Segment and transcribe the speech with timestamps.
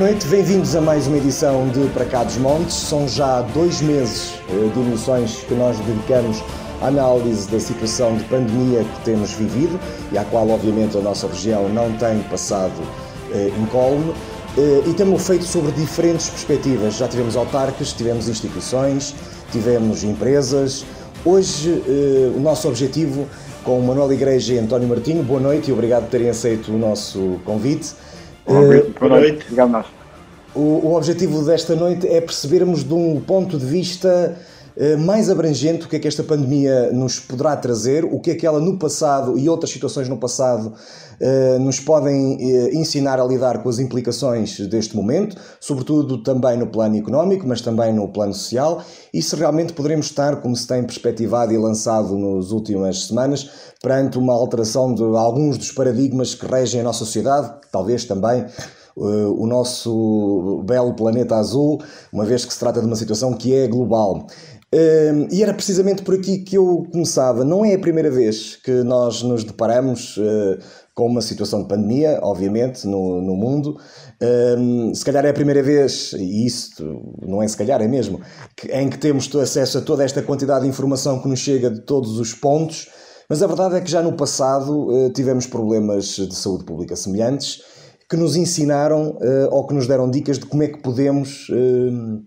[0.00, 2.74] noite, bem-vindos a mais uma edição de Para Cá dos Montes.
[2.74, 6.42] São já dois meses eh, de emissões que nós dedicamos
[6.80, 9.78] à análise da situação de pandemia que temos vivido
[10.10, 12.72] e à qual, obviamente, a nossa região não tem passado
[13.30, 14.14] eh, incólume.
[14.56, 16.96] Eh, e temos feito sobre diferentes perspectivas.
[16.96, 19.14] Já tivemos autarcas, tivemos instituições,
[19.52, 20.82] tivemos empresas.
[21.26, 21.84] Hoje,
[22.34, 23.26] o nosso objetivo
[23.62, 26.78] com o Manuel Igreja e António Martinho, boa noite e obrigado por terem aceito o
[26.78, 27.90] nosso convite.
[28.46, 28.90] Boa noite.
[28.98, 29.42] Boa noite.
[29.44, 29.86] Obrigado, nós.
[30.54, 34.38] O, o objetivo desta noite é percebermos de um ponto de vista eh,
[35.00, 38.46] mais abrangente o que é que esta pandemia nos poderá trazer, o que é que
[38.46, 40.74] ela no passado e outras situações no passado
[41.22, 46.66] eh, nos podem eh, ensinar a lidar com as implicações deste momento, sobretudo também no
[46.66, 50.82] plano económico, mas também no plano social, e se realmente poderemos estar, como se tem
[50.82, 53.50] perspectivado e lançado nas últimas semanas,
[53.82, 58.46] perante uma alteração de alguns dos paradigmas que regem a nossa sociedade, talvez também
[58.96, 61.80] o nosso belo planeta azul,
[62.12, 64.26] uma vez que se trata de uma situação que é global.
[64.72, 67.44] E era precisamente por aqui que eu começava.
[67.44, 70.58] Não é a primeira vez que nós nos deparamos eh,
[70.94, 73.76] com uma situação de pandemia, obviamente, no, no mundo.
[74.94, 76.84] se calhar é a primeira vez, e isso
[77.20, 78.20] não é se calhar, é mesmo,
[78.70, 82.20] em que temos acesso a toda esta quantidade de informação que nos chega de todos
[82.20, 82.88] os pontos.
[83.28, 87.60] Mas a verdade é que já no passado eh, tivemos problemas de saúde pública semelhantes
[88.10, 92.20] que nos ensinaram uh, ou que nos deram dicas de como é que podemos uh,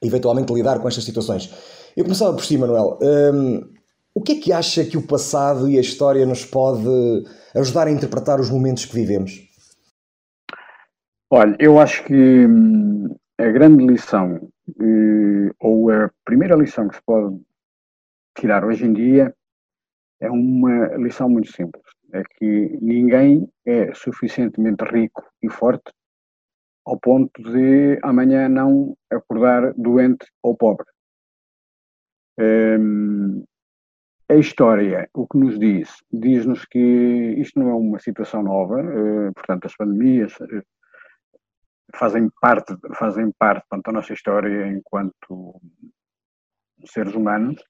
[0.00, 1.50] eventualmente lidar com estas situações.
[1.96, 2.98] Eu começava por si, Manuel.
[3.00, 3.74] Um,
[4.14, 7.90] o que é que acha que o passado e a história nos pode ajudar a
[7.90, 9.46] interpretar os momentos que vivemos?
[11.30, 14.48] Olha, eu acho que hum, a grande lição,
[15.58, 17.40] ou a primeira lição que se pode
[18.38, 19.34] tirar hoje em dia,
[20.20, 21.82] é uma lição muito simples
[22.12, 25.92] é que ninguém é suficientemente rico e forte
[26.86, 30.86] ao ponto de amanhã não acordar doente ou pobre.
[32.38, 33.44] Um,
[34.28, 35.88] a história, o que nos diz?
[36.12, 36.78] Diz-nos que
[37.38, 40.62] isto não é uma situação nova, uh, portanto, as pandemias uh,
[41.94, 45.60] fazem parte, fazem parte portanto, da nossa história enquanto
[46.86, 47.62] seres humanos,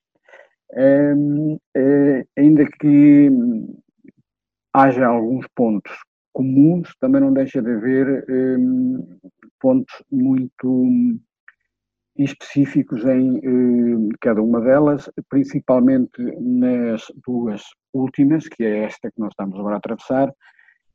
[0.72, 3.31] um, uh, ainda que
[4.72, 5.93] haja alguns pontos
[6.32, 9.19] comuns, também não deixa de haver um,
[9.60, 10.84] pontos muito
[12.19, 17.62] específicos em um, cada uma delas, principalmente nas duas
[17.93, 20.32] últimas, que é esta que nós estamos agora a atravessar,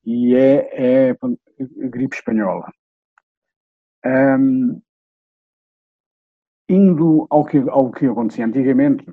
[0.06, 2.72] e é, é a gripe espanhola.
[4.06, 4.82] Um,
[6.68, 9.06] indo ao que, ao que acontecia antigamente,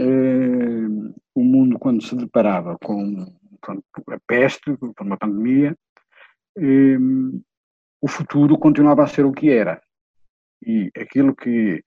[0.00, 3.26] hum, o mundo, quando se deparava com
[3.60, 5.76] pronto, a peste, por uma pandemia,
[6.56, 7.42] um,
[8.00, 9.80] o futuro continuava a ser o que era.
[10.66, 11.82] E aquilo que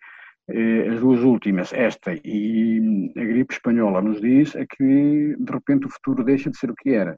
[0.49, 5.87] eh, as duas últimas, esta e a gripe espanhola, nos diz é que de repente
[5.87, 7.15] o futuro deixa de ser o que era.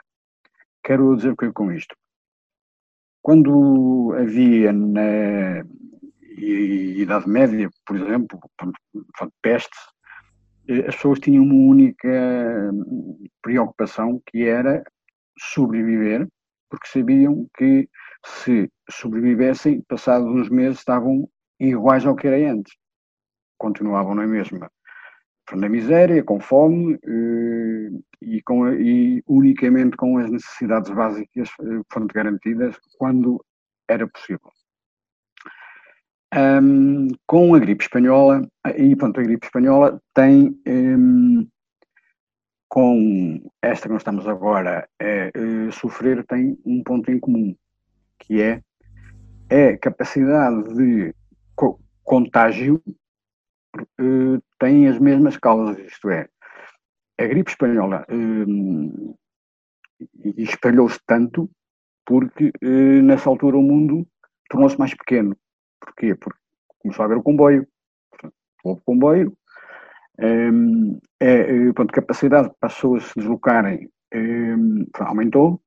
[0.84, 1.96] Quero dizer o que é com isto?
[3.22, 5.64] Quando havia na
[6.38, 8.40] Idade Média, por exemplo,
[9.42, 9.76] peste,
[10.68, 12.72] eh, as pessoas tinham uma única
[13.42, 14.84] preocupação que era
[15.40, 16.28] sobreviver,
[16.70, 17.90] porque sabiam que
[18.26, 21.28] se sobrevivessem, passados uns meses estavam
[21.60, 22.74] iguais ao que era antes.
[23.58, 24.70] Continuavam na mesma,
[25.54, 27.90] na miséria, com fome eh,
[28.22, 31.50] e, com, e unicamente com as necessidades básicas
[31.92, 33.44] foram eh, garantidas quando
[33.88, 34.52] era possível.
[36.36, 38.46] Um, com a gripe espanhola,
[38.76, 41.48] e pronto, a gripe espanhola tem, um,
[42.68, 47.56] com esta que nós estamos agora a, sofrer, tem um ponto em comum,
[48.20, 48.62] que é
[49.50, 51.14] a capacidade de
[51.56, 52.82] co contágio
[53.78, 56.28] uh, tem as mesmas causas, isto é,
[57.20, 59.16] a gripe espanhola um,
[60.38, 61.50] espalhou-se tanto
[62.06, 64.08] porque uh, nessa altura o mundo
[64.50, 65.36] tornou-se mais pequeno
[65.86, 66.16] Porquê?
[66.16, 66.40] Porque
[66.80, 67.68] começou a haver o comboio.
[68.64, 69.38] Houve comboio.
[70.20, 75.62] Um, é, a capacidade para as pessoas se deslocarem um, aumentou.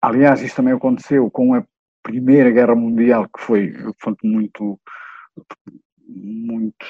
[0.00, 1.64] Aliás, isso também aconteceu com a
[2.02, 4.78] Primeira Guerra Mundial, que foi portanto, muito,
[6.06, 6.88] muitos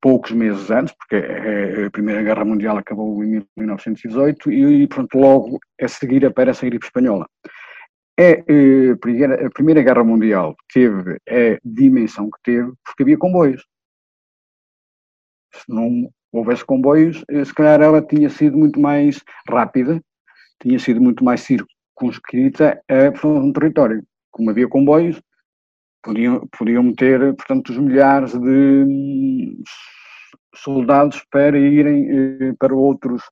[0.00, 5.88] poucos meses antes, porque a Primeira Guerra Mundial acabou em 1918 e, pronto, logo a
[5.88, 7.26] seguir aparece a gripe espanhola.
[8.18, 8.92] É, eh,
[9.46, 13.64] a Primeira Guerra Mundial teve a dimensão que teve porque havia comboios.
[15.54, 20.00] Se não houvesse comboios, eh, se calhar ela tinha sido muito mais rápida,
[20.60, 21.40] tinha sido muito mais
[21.92, 24.04] circunscrita a um território.
[24.30, 25.20] como havia comboios,
[26.02, 29.62] podiam, podiam ter, portanto, os milhares de hum,
[30.54, 33.22] soldados para irem eh, para outros,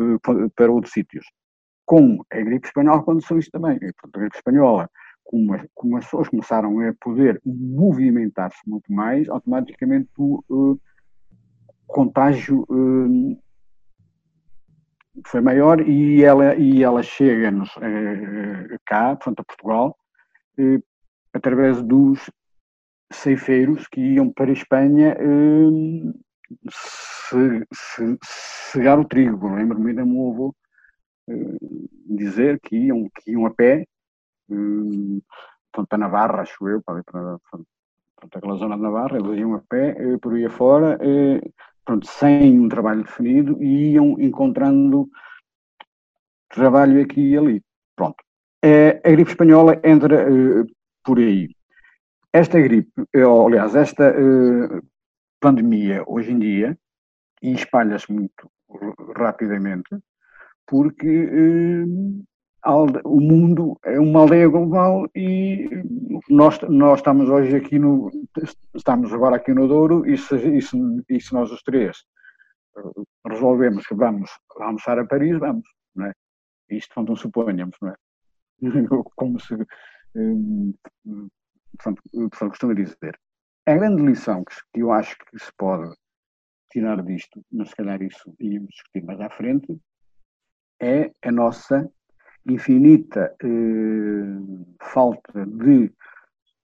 [0.00, 1.24] eh, para outros sítios.
[1.86, 3.76] Com a gripe espanhola aconteceu isso também.
[3.76, 4.88] A gripe espanhola,
[5.24, 10.80] como, como as pessoas começaram a poder movimentar-se muito mais, automaticamente o uh,
[11.86, 13.38] contágio uh,
[15.26, 19.96] foi maior e ela, e ela chega-nos uh, cá, portanto, a Portugal,
[21.32, 22.30] através dos
[23.12, 25.16] ceifeiros que iam para a Espanha
[26.70, 28.18] se, se,
[28.72, 29.54] cegar o trigo.
[29.54, 30.54] Lembro-me da meu avô
[32.06, 33.86] dizer que iam, que iam a pé
[34.50, 35.22] Hum,
[35.72, 37.60] para Navarra, acho eu, para, para, para,
[38.28, 41.40] para aquela zona de Navarra, eles iam a pé, eh, por aí afora, eh,
[41.84, 45.08] pronto, sem um trabalho definido e iam encontrando
[46.48, 47.62] trabalho aqui e ali.
[47.96, 48.22] Pronto.
[48.62, 50.66] É, a gripe espanhola entra uh,
[51.04, 51.48] por aí.
[52.32, 54.82] Esta gripe, aliás, esta uh,
[55.40, 56.78] pandemia hoje em dia,
[57.42, 58.50] e espalha-se muito
[59.16, 59.98] rapidamente,
[60.66, 62.24] porque uh,
[62.66, 65.68] o mundo é uma aldeia global e
[66.28, 68.10] nós, nós estamos hoje aqui no
[68.74, 70.76] estamos agora aqui no Douro e se, e se,
[71.08, 72.04] e se nós os três
[73.26, 76.12] resolvemos que vamos almoçar a Paris, vamos, não é?
[76.70, 77.94] Isto quando suponhamos, não é?
[79.16, 79.54] Como se
[80.14, 80.74] um,
[81.72, 82.02] portanto,
[82.48, 83.18] costuma dizer.
[83.66, 85.94] A grande lição que, que eu acho que se pode
[86.70, 89.78] tirar disto, mas se calhar isso íamos discutir mais à frente,
[90.80, 91.90] é a nossa
[92.46, 95.92] infinita eh, falta de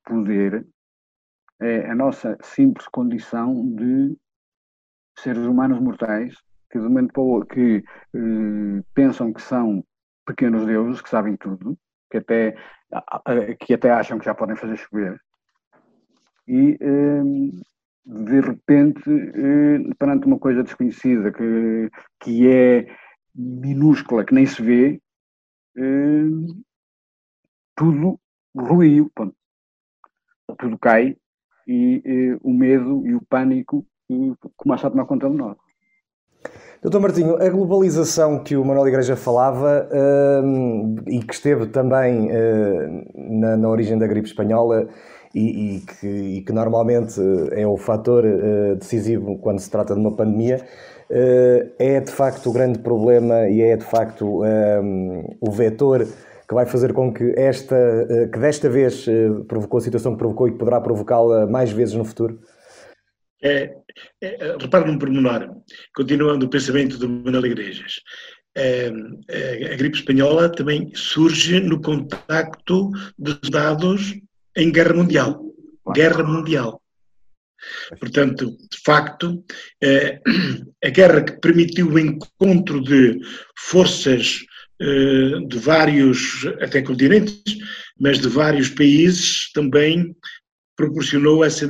[0.04, 0.66] poder
[1.60, 4.16] é a nossa simples condição de
[5.18, 6.34] seres humanos mortais
[6.70, 7.84] que de momento para o que
[8.14, 9.84] eh, pensam que são
[10.26, 11.78] pequenos deuses, que sabem tudo,
[12.10, 12.56] que até,
[13.60, 15.20] que até acham que já podem fazer chover.
[16.48, 17.22] E eh,
[18.04, 21.90] de repente, eh, perante uma coisa desconhecida que,
[22.20, 22.86] que é
[23.34, 25.00] minúscula, que nem se vê,
[25.76, 26.62] Hum,
[27.76, 28.18] tudo
[28.56, 29.34] ruiu, ponto.
[30.58, 31.16] tudo cai
[31.68, 33.84] e, e, o medo e o pânico
[34.56, 35.56] começam a tomar conta de nós.
[36.80, 42.28] Doutor Martinho, a globalização que o Manuel Igreja falava uh, e que esteve também
[43.14, 44.88] na, na, origem da gripe espanhola
[45.34, 47.20] e, e, que, e que, normalmente
[47.52, 48.24] é o fator
[48.78, 50.66] decisivo quando se trata de uma pandemia, eh,
[51.10, 56.06] é de facto o grande problema e é de facto um, ehm, o vetor
[56.48, 60.18] que vai fazer com que esta, eh, que desta vez eh, provocou a situação que
[60.18, 62.38] provocou e que poderá provocá-la mais vezes no futuro?
[63.42, 63.74] É,
[64.22, 65.56] é, repare num pormenor,
[65.94, 68.00] continuando o pensamento do Manuel Igrejas.
[68.56, 68.90] É,
[69.28, 74.14] é, a gripe espanhola também surge no contacto dos dados
[74.56, 75.42] em guerra mundial.
[75.94, 76.80] Guerra mundial.
[77.98, 79.44] Portanto, de facto,
[79.82, 80.20] eh,
[80.84, 83.18] a guerra que permitiu o encontro de
[83.58, 84.40] forças
[84.80, 87.42] eh, de vários, até continentes,
[87.98, 90.14] mas de vários países, também
[90.76, 91.68] proporcionou essa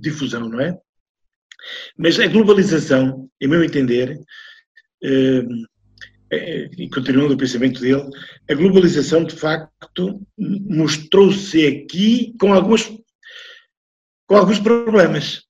[0.00, 0.76] difusão, não é?
[1.96, 4.16] Mas a globalização, em meu entender,
[5.02, 5.42] eh,
[6.76, 8.04] e continuando o pensamento dele,
[8.50, 12.86] a globalização de facto mostrou-se aqui com algumas
[14.28, 15.42] com alguns problemas.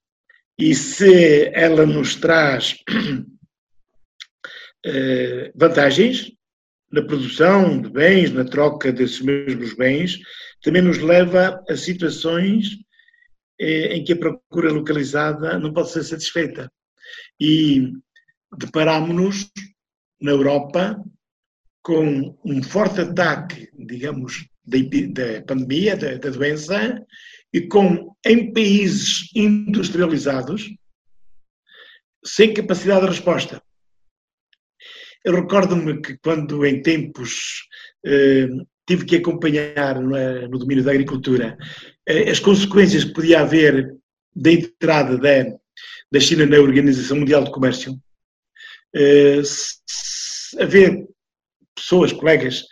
[0.56, 2.76] E se ela nos traz
[4.87, 6.32] eh, vantagens
[6.90, 10.18] na produção de bens, na troca desses mesmos bens,
[10.62, 12.78] também nos leva a situações
[13.61, 16.73] eh, em que a procura localizada não pode ser satisfeita.
[17.38, 17.92] E
[18.56, 19.50] deparámonos
[20.20, 21.02] na Europa
[21.82, 27.04] com um forte ataque, digamos, da, pandemia, da, da doença,
[27.52, 30.69] e com, em países industrializados,
[32.25, 33.62] sem capacidade de resposta.
[35.25, 37.67] Eu recordo-me que quando em tempos
[38.05, 38.49] eh,
[38.87, 41.59] tive que acompanhar é, no domínio da agricultura
[42.07, 43.95] eh, as consequências que podia haver
[44.35, 45.45] da entrada da,
[46.11, 48.00] da China na Organização Mundial do Comércio,
[48.95, 49.43] eh,
[50.61, 51.07] haver
[51.75, 52.64] pessoas, colegas,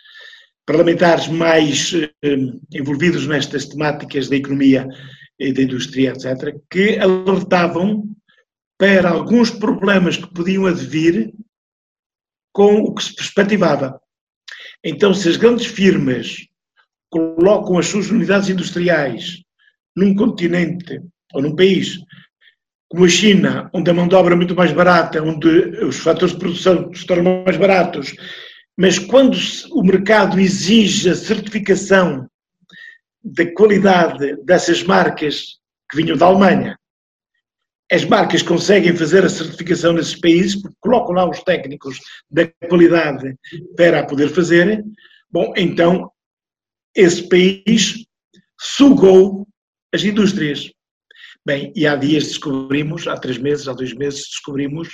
[0.67, 2.35] parlamentares mais eh,
[2.73, 4.85] envolvidos nestas temáticas da economia
[5.39, 8.03] e da indústria, etc., que alertavam
[8.77, 11.33] para alguns problemas que podiam advir
[12.53, 13.99] com o que se perspectivava.
[14.83, 16.45] Então, se as grandes firmas
[17.09, 19.41] colocam as suas unidades industriais
[19.95, 21.01] num continente
[21.33, 21.97] ou num país
[22.89, 25.47] como a China, onde a mão de obra é muito mais barata, onde
[25.83, 28.13] os fatores de produção se tornam mais baratos
[28.77, 29.35] mas quando
[29.71, 32.29] o mercado exige a certificação
[33.23, 35.57] da qualidade dessas marcas
[35.89, 36.77] que vinham da Alemanha.
[37.91, 43.35] As marcas conseguem fazer a certificação nesses países porque colocam lá os técnicos da qualidade
[43.75, 44.83] para a poder fazer.
[45.31, 46.11] Bom, então
[46.95, 48.05] esse país
[48.59, 49.47] sugou
[49.93, 50.71] as indústrias.
[51.45, 54.89] Bem, e há dias descobrimos, há três meses, há dois meses, descobrimos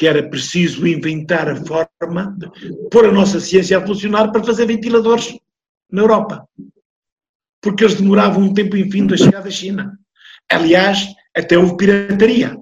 [0.00, 2.48] que era preciso inventar a forma de
[2.90, 5.38] pôr a nossa ciência a funcionar para fazer ventiladores
[5.92, 6.48] na Europa.
[7.60, 10.00] Porque eles demoravam um tempo infinito a chegar da China.
[10.50, 12.58] Aliás, até houve pirataria.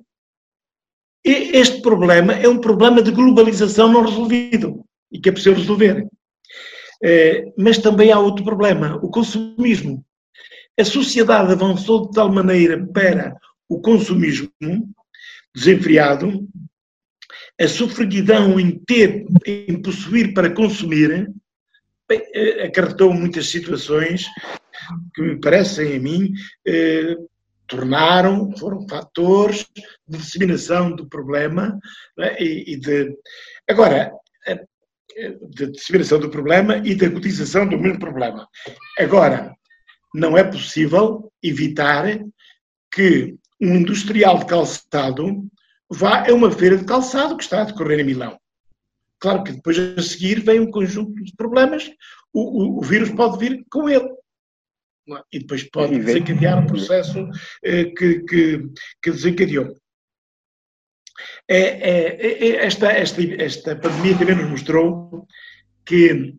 [1.24, 6.08] E este problema é um problema de globalização não resolvido e que é preciso resolver.
[7.04, 10.04] Eh, mas também há outro problema, o consumismo.
[10.76, 13.36] A sociedade avançou de tal maneira para
[13.68, 14.50] o consumismo
[15.54, 16.48] desenfreado,
[17.60, 21.30] a sofreguidão em ter, em possuir para consumir,
[22.08, 24.26] bem, eh, acarretou muitas situações
[25.14, 26.32] que me parecem a mim
[26.66, 27.16] eh,
[27.66, 29.66] tornaram, foram fatores
[30.06, 31.78] de disseminação do problema
[32.16, 33.16] né, e, e, de.
[33.68, 34.12] Agora,
[34.46, 34.64] eh,
[35.50, 38.48] de disseminação do problema e da cotização do mesmo problema.
[38.96, 39.52] Agora,
[40.14, 42.04] não é possível evitar
[42.92, 45.44] que um industrial de calçado
[45.90, 48.38] vá a uma feira de calçado que está a decorrer em Milão.
[49.18, 51.90] Claro que depois a seguir vem um conjunto de problemas,
[52.32, 54.08] o, o, o vírus pode vir com ele.
[55.32, 57.26] E depois pode desencadear um processo
[57.64, 58.68] eh, que, que,
[59.02, 59.74] que, desencadeou.
[61.48, 65.26] É, é, é, esta, esta, esta pandemia também nos mostrou
[65.86, 66.36] que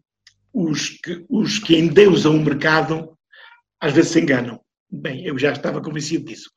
[0.53, 3.17] os que, os que endeusam o mercado
[3.81, 4.61] às vezes se enganam.
[4.91, 6.51] Bem, eu já estava convencido disso.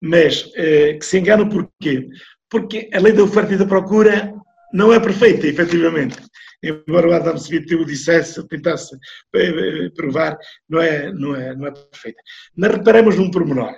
[0.00, 2.08] Mas eh, que se enganam porquê?
[2.50, 4.34] Porque a lei da oferta e da procura
[4.72, 6.16] não é perfeita, efetivamente.
[6.62, 8.96] Embora o Adam Smith o dissesse, tentasse
[9.34, 10.36] eh, eh, provar,
[10.68, 12.20] não é, não é, não é perfeita.
[12.56, 13.74] Mas reparamos num pormenor.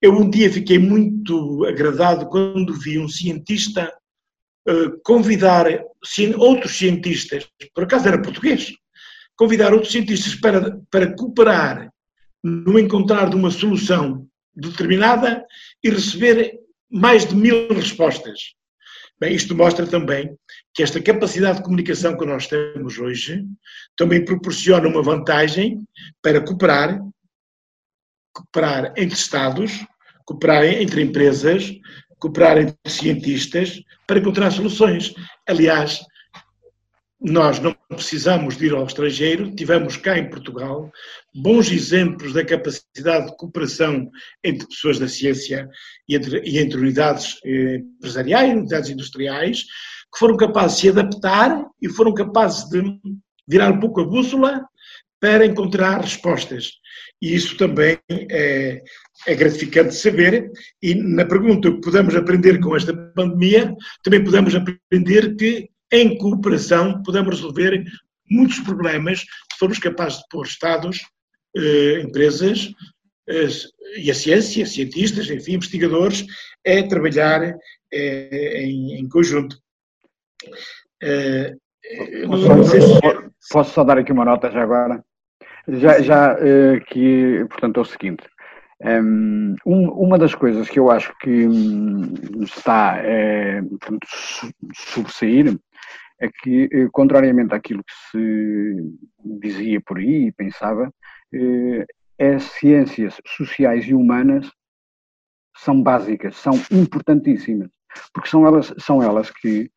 [0.00, 3.92] Eu um dia fiquei muito agradado quando vi um cientista
[4.68, 5.66] uh, convidar
[6.36, 8.72] outros cientistas, por acaso era português,
[9.36, 11.90] convidar outros cientistas para, para cooperar
[12.42, 15.44] no encontrar de uma solução determinada
[15.82, 16.58] e receber
[16.90, 18.54] mais de mil respostas.
[19.18, 20.36] Bem, isto mostra também
[20.74, 23.44] que esta capacidade de comunicação que nós temos hoje
[23.96, 25.82] também proporciona uma vantagem
[26.22, 27.00] para cooperar,
[28.34, 29.72] cooperar entre Estados,
[30.26, 31.72] cooperar entre empresas,
[32.18, 35.14] cooperar entre cientistas para encontrar soluções.
[35.48, 36.00] Aliás,
[37.20, 40.92] nós não precisamos de ir ao estrangeiro, tivemos cá em Portugal
[41.34, 44.10] bons exemplos da capacidade de cooperação
[44.44, 45.68] entre pessoas da ciência
[46.08, 49.62] e entre, e entre unidades eh, empresariais, unidades industriais,
[50.12, 52.82] que foram capazes de se adaptar e foram capazes de
[53.48, 54.66] virar um pouco a bússola
[55.20, 56.72] para encontrar respostas.
[57.20, 58.82] E isso também é,
[59.26, 60.50] é gratificante saber.
[60.82, 67.02] E na pergunta que podemos aprender com esta pandemia, também podemos aprender que em cooperação,
[67.02, 67.84] podemos resolver
[68.30, 71.00] muitos problemas se formos capazes de pôr Estados,
[71.56, 72.72] eh, empresas
[73.28, 73.48] eh,
[73.96, 76.24] e a ciência, cientistas, enfim, investigadores,
[76.66, 77.54] a trabalhar
[77.92, 79.56] eh, em, em, conjunto.
[81.02, 81.54] Eh,
[82.26, 82.78] posso, se...
[83.50, 85.04] posso, só dar aqui uma nota já agora?
[85.68, 88.24] Já, já eh, que, portanto, é o seguinte.
[88.78, 92.12] Um, uma das coisas que eu acho que hum,
[92.42, 94.06] está é, portanto,
[94.74, 95.58] sobressair
[96.20, 98.76] é que, eh, contrariamente àquilo que se
[99.40, 100.92] dizia por aí e pensava,
[101.32, 101.86] eh,
[102.18, 104.50] as ciências sociais e humanas
[105.56, 107.70] são básicas, são importantíssimas,
[108.12, 109.70] porque são elas, são elas que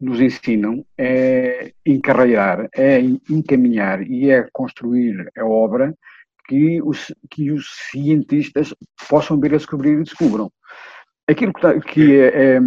[0.00, 2.98] nos ensinam a encarreirar, a
[3.30, 5.94] encaminhar e a construir a obra
[6.46, 8.74] que os, que os cientistas
[9.08, 10.50] possam vir a descobrir e descubram.
[11.26, 12.60] Aquilo que, tá, que é, é,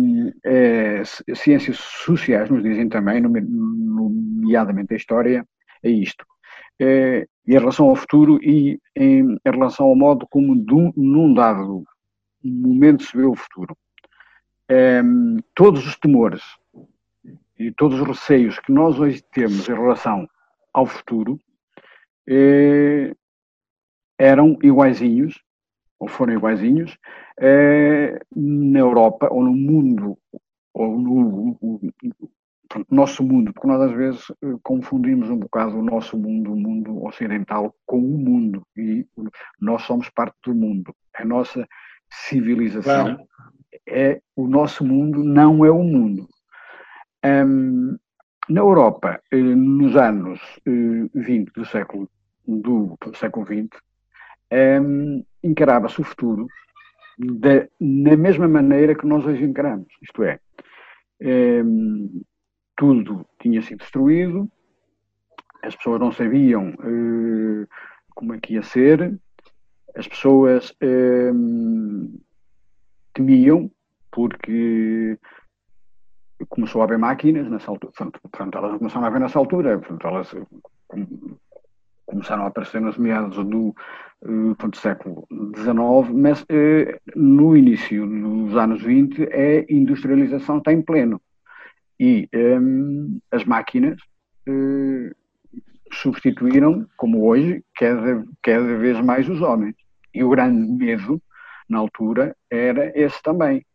[0.44, 1.04] é,
[1.36, 5.46] ciências sociais nos dizem também, nomeadamente a história,
[5.84, 6.26] é isto.
[6.80, 10.54] É, em relação ao futuro e em, em relação ao modo como
[10.96, 11.84] num dado
[12.44, 13.76] momento se vê o futuro.
[14.70, 15.02] É,
[15.56, 16.44] todos os temores
[17.58, 20.28] e todos os receios que nós hoje temos em relação
[20.74, 21.40] ao futuro
[22.28, 23.16] é,
[24.18, 25.42] eram iguaizinhos,
[26.00, 26.98] ou foram iguaizinhos,
[27.40, 30.18] é, na Europa ou no mundo,
[30.74, 31.82] ou no, no,
[32.90, 37.04] nosso mundo, porque nós às vezes eh, confundimos um bocado o nosso mundo, o mundo
[37.06, 39.06] ocidental, com o mundo, e
[39.60, 40.94] nós somos parte do mundo.
[41.16, 41.68] A nossa
[42.10, 43.26] civilização
[43.88, 46.28] é o nosso mundo, não é o mundo.
[47.26, 47.98] Um,
[48.50, 52.10] na Europa, eh, nos anos 20 do século
[52.48, 53.82] do século XX,
[54.52, 56.48] um, encarava-se o futuro
[57.18, 59.88] da, na mesma maneira que nós hoje encaramos.
[60.02, 60.40] Isto é,
[61.22, 62.22] um,
[62.76, 64.50] tudo tinha sido destruído,
[65.64, 67.68] as pessoas não sabiam uh,
[68.16, 69.20] como é que ia ser,
[69.96, 72.20] as pessoas um,
[73.14, 73.70] temiam
[74.12, 75.18] porque
[76.50, 80.36] começou a haver máquinas nessa altura, portanto, elas começaram a haver nessa altura, portanto, elas
[82.08, 83.76] começaram a aparecer nos meados do,
[84.24, 91.22] uh, século XIX, mas uh, no início dos anos 20 a industrialização está em pleno.
[92.00, 94.00] E um, as máquinas
[94.48, 95.16] uh,
[95.92, 99.76] substituíram, como hoje, cada, cada vez mais os homens.
[100.14, 101.22] E o grande medo,
[101.70, 103.66] na altura, era esse também.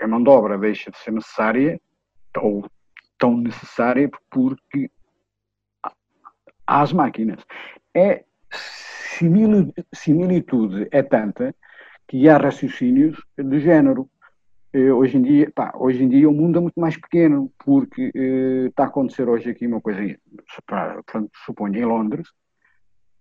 [0.00, 1.80] a mão de obra deixa de ser necessária,
[2.36, 2.68] ou
[3.18, 4.90] tão necessária, porque
[6.66, 7.44] às máquinas.
[7.94, 8.24] É
[9.92, 11.54] similitude é tanta
[12.06, 14.08] que há raciocínios de género.
[14.72, 18.10] Eh, hoje em dia, pá, hoje em dia o mundo é muito mais pequeno porque
[18.14, 20.00] eh, está a acontecer hoje aqui uma coisa,
[20.66, 21.02] para,
[21.44, 22.28] suponho, em Londres,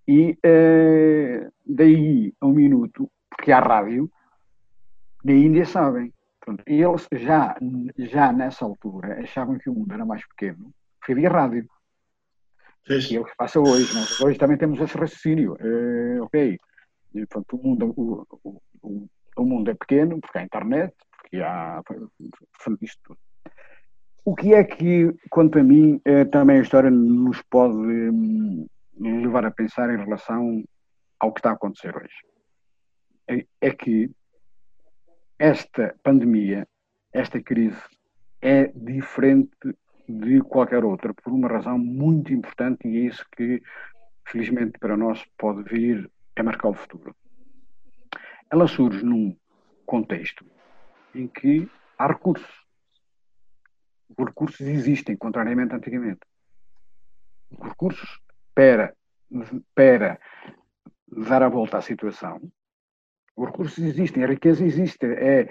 [0.08, 4.10] e eh, daí a um minuto, porque há rádio,
[5.24, 6.14] na Índia sabem.
[6.40, 7.58] Pronto, eles já,
[7.98, 11.68] já nessa altura achavam que o mundo era mais pequeno, porque havia rádio.
[12.86, 13.10] Fez.
[13.10, 13.94] E é o que passa hoje.
[13.94, 15.58] Nós hoje também temos esse raciocínio.
[15.60, 16.58] É, ok,
[17.16, 21.82] e, portanto, o, mundo, o, o, o, mundo é pequeno porque há internet, porque há
[22.82, 23.18] isto.
[24.24, 28.68] O que é que, quanto a mim, é, também a história nos pode hum,
[29.00, 30.64] levar a pensar em relação
[31.20, 32.16] ao que está a acontecer hoje?
[33.28, 34.12] É, é que
[35.40, 36.68] esta pandemia,
[37.14, 37.82] esta crise,
[38.42, 39.56] é diferente
[40.08, 43.62] de qualquer outra, por uma razão muito importante e é isso que,
[44.26, 47.16] felizmente para nós, pode vir a marcar o futuro.
[48.50, 49.36] Ela surge num
[49.86, 50.46] contexto
[51.14, 52.66] em que há recursos.
[54.18, 56.22] Os recursos existem, contrariamente a antigamente.
[57.52, 58.20] Os recursos
[58.54, 58.96] para,
[59.74, 60.20] para
[61.08, 62.42] dar a volta à situação,
[63.36, 65.06] os recursos existem, a riqueza existe.
[65.06, 65.48] É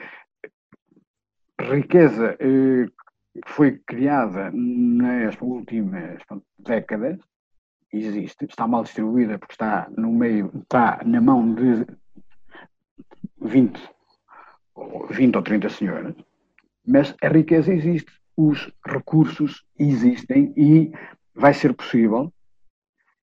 [1.61, 2.87] riqueza eh,
[3.43, 6.21] que foi criada nas últimas
[6.59, 7.19] décadas,
[7.93, 11.87] existe, está mal distribuída porque está no meio, está na mão de
[13.41, 13.81] 20,
[15.11, 16.15] 20 ou 30 senhoras,
[16.87, 20.93] mas a riqueza existe, os recursos existem e
[21.35, 22.33] vai ser possível,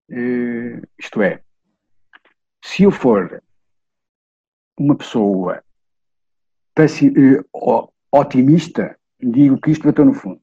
[0.09, 1.41] eh, isto é,
[2.63, 3.41] se eu for
[4.77, 5.63] uma pessoa
[6.77, 7.43] eh,
[8.11, 10.41] otimista, digo que isto bateu no fundo.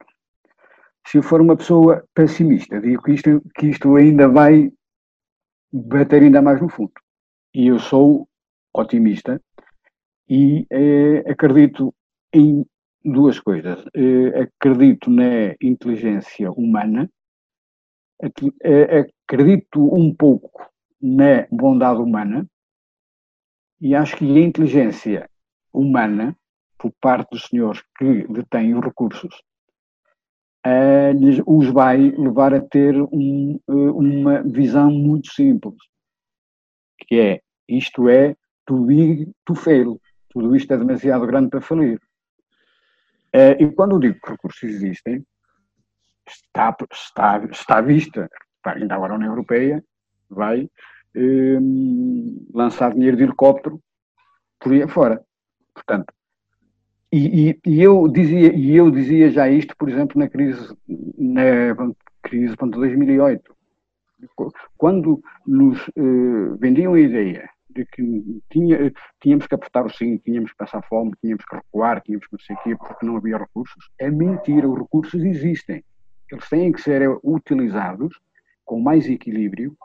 [1.06, 4.70] Se eu for uma pessoa pessimista, digo que isto, que isto ainda vai
[5.72, 6.92] bater ainda mais no fundo.
[7.54, 8.28] E eu sou
[8.74, 9.40] otimista
[10.28, 11.94] e eh, acredito
[12.32, 12.64] em
[13.04, 13.82] duas coisas.
[13.94, 17.10] Eh, acredito na inteligência humana,
[18.62, 22.46] eh, acredito um pouco na bondade humana
[23.80, 25.30] e acho que a inteligência
[25.72, 26.36] humana
[26.78, 29.34] por parte dos senhores que detêm os recursos,
[30.66, 35.76] uh, os vai levar a ter um, uh, uma visão muito simples,
[36.98, 42.00] que é, isto é too big to fail, tudo isto é demasiado grande para falir.
[43.34, 45.24] Uh, e quando eu digo que recursos existem,
[46.26, 48.28] está, está, está à vista,
[48.64, 49.84] ainda agora a União Europeia
[50.30, 50.68] vai
[52.54, 53.80] lançar dinheiro de helicóptero
[54.60, 55.24] por aí fora.
[55.74, 56.12] Portanto,
[57.12, 60.76] e, e, e, eu dizia, e eu dizia já isto, por exemplo, na crise,
[61.16, 61.74] na
[62.22, 63.56] crise de 2008,
[64.76, 70.50] quando nos uh, vendiam a ideia de que tinha, tínhamos que apertar o cinto, tínhamos
[70.50, 73.38] que passar fome, tínhamos que recuar, tínhamos que não sei o quê, porque não havia
[73.38, 75.84] recursos, é mentira, os recursos existem.
[76.30, 78.18] Eles têm que ser utilizados
[78.64, 79.76] com mais equilíbrio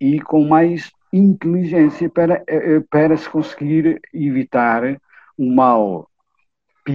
[0.00, 4.98] e com mais inteligência para, eh, eh, para se conseguir evitar
[5.38, 6.09] um mal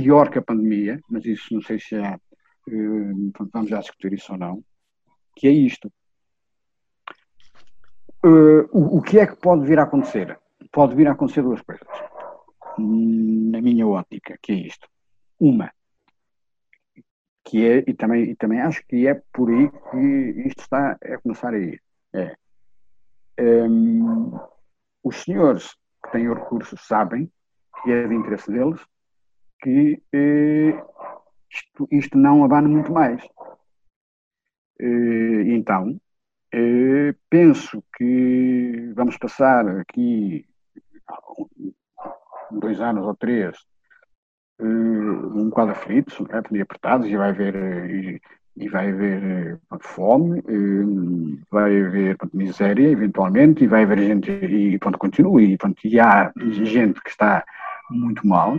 [0.01, 2.17] pior que a pandemia, mas isso não sei se é,
[3.53, 4.63] vamos já discutir isso ou não,
[5.35, 5.91] que é isto.
[8.23, 10.39] Uh, o, o, que é que pode vir a acontecer?
[10.71, 11.87] Pode vir a acontecer duas coisas,
[12.77, 14.87] na minha ótica, que é isto.
[15.39, 15.71] Uma,
[17.43, 21.17] que é, e também, e também acho que é por aí que isto está a
[21.19, 21.81] começar a ir.
[22.13, 22.35] É,
[23.39, 24.39] um,
[25.03, 27.31] os senhores que têm os recursos sabem
[27.83, 28.81] que é de interesse deles
[29.61, 30.73] que eh,
[31.49, 33.21] isto, isto, não abana muito mais.
[34.79, 35.99] Eh, então,
[36.53, 40.45] eh, penso que vamos passar aqui
[42.51, 43.57] dois anos ou três
[44.59, 46.61] um quadro aflito, é?
[46.61, 47.55] apertados, e vai haver,
[47.89, 48.21] e,
[48.55, 50.41] e vai haver fome,
[51.51, 55.99] vai haver pronto, miséria, eventualmente, e vai haver gente, e pronto, continua, e, pronto, e
[55.99, 56.31] há
[56.63, 57.43] gente que está
[57.89, 58.57] muito mal,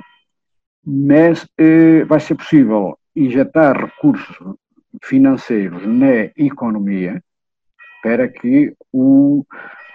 [0.87, 4.57] mas eh, vai ser possível injetar recursos
[5.03, 7.22] financeiros na economia
[8.03, 9.44] para que o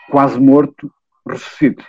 [0.10, 0.94] quase morto
[1.26, 1.86] ressuscite.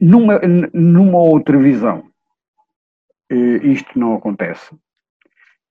[0.00, 0.40] Numa,
[0.74, 2.10] numa outra visão,
[3.30, 4.76] eh, isto não acontece.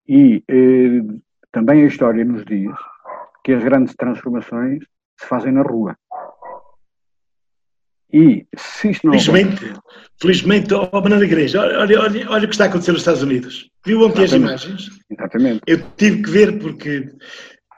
[0.08, 1.02] E eh,
[1.52, 2.72] também a história nos diz
[3.44, 4.84] que as grandes transformações
[5.20, 5.98] se fazem na rua.
[8.13, 9.13] E se isto não.
[9.13, 9.74] Felizmente,
[10.22, 13.70] felizmente, oh, Manuel Igreja, olha, olha, olha o que está a acontecer nos Estados Unidos.
[13.86, 14.89] Viu ontem as imagens?
[15.10, 15.62] Exatamente.
[15.68, 17.10] Eu tive que ver porque,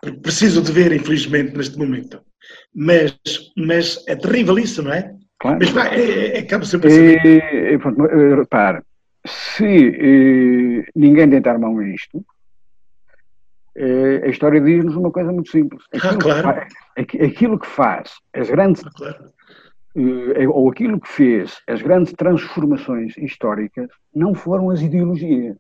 [0.02, 2.22] porque preciso de ver, infelizmente, neste momento.
[2.76, 3.18] Mas,
[3.58, 5.14] mas é terrível isso, não é?
[5.40, 5.58] Claro.
[5.60, 7.26] Mas vai, é, é, acaba sempre a ser.
[7.26, 8.82] E, repare,
[9.26, 12.24] se eh, ninguém tentar mão a isto,
[13.76, 15.84] eh, a história diz-nos uma coisa muito simples.
[15.94, 16.66] Aquilo, ah, claro.
[17.06, 19.37] que faz, aquilo que faz as grandes ah, claro.
[19.98, 25.58] Eh, ou aquilo que fez as grandes transformações históricas não foram as ideologias.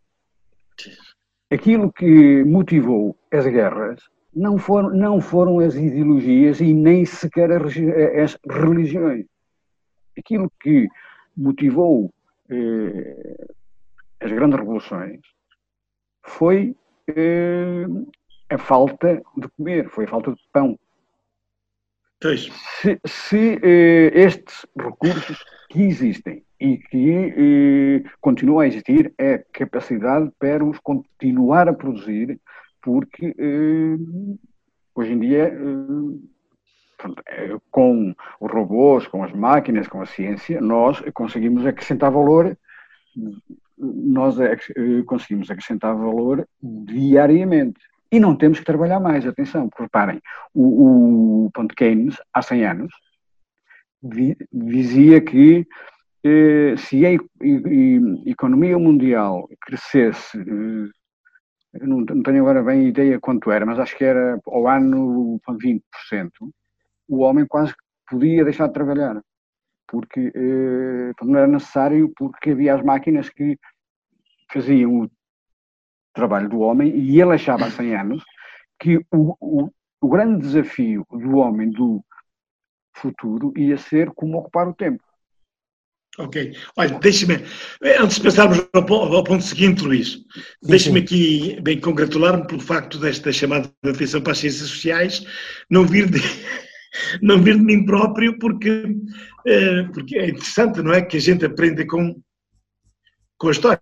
[1.52, 4.00] Aquilo que motivou as guerras
[4.32, 9.26] não foram, não foram as ideologias e nem sequer as religiões.
[10.16, 10.88] Aquilo que
[11.36, 12.14] motivou
[12.50, 13.48] eh,
[14.20, 15.22] as grandes revoluções
[16.22, 16.76] foi
[17.08, 17.86] eh,
[18.52, 20.78] a falta de comer, foi a falta de pão.
[22.82, 30.32] Se, se eh, estes recursos que existem e que eh, continuam a existir, é capacidade
[30.40, 32.40] para os continuar a produzir,
[32.82, 33.98] porque eh,
[34.96, 35.54] hoje em dia,
[37.28, 42.58] eh, com os robôs, com as máquinas, com a ciência, nós conseguimos acrescentar valor,
[43.78, 44.58] nós eh,
[45.06, 47.80] conseguimos acrescentar valor diariamente.
[48.12, 50.22] E não temos que trabalhar mais, atenção, porque reparem,
[50.54, 52.94] o, o ponto Keynes, há 100 anos,
[54.52, 55.68] dizia que
[56.24, 57.12] eh, se a
[58.26, 64.04] economia mundial crescesse, eh, não, não, tenho agora bem ideia quanto era, mas acho que
[64.04, 65.82] era ao ano 20%,
[67.08, 67.74] o homem quase
[68.10, 69.22] podia deixar de trabalhar,
[69.88, 73.58] porque eh, não era necessário, porque havia as máquinas que
[74.52, 75.10] faziam o
[76.18, 78.24] trabalho do homem, e ele achava há 100 anos
[78.80, 79.70] que o, o,
[80.02, 82.04] o grande desafio do homem do
[82.96, 85.04] futuro ia ser como ocupar o tempo.
[86.18, 86.56] Ok.
[86.76, 87.36] Olha, deixe-me,
[88.00, 90.18] antes de passarmos ao, ao, ponto seguinte, Luís,
[90.64, 95.24] deixe-me aqui bem congratular-me pelo facto desta chamada de atenção para as ciências sociais
[95.70, 96.20] não vir de,
[97.22, 98.84] não vir de mim próprio, porque,
[99.46, 101.04] eh, porque é interessante, não é?
[101.04, 102.20] Que a gente aprenda com,
[103.38, 103.80] com a história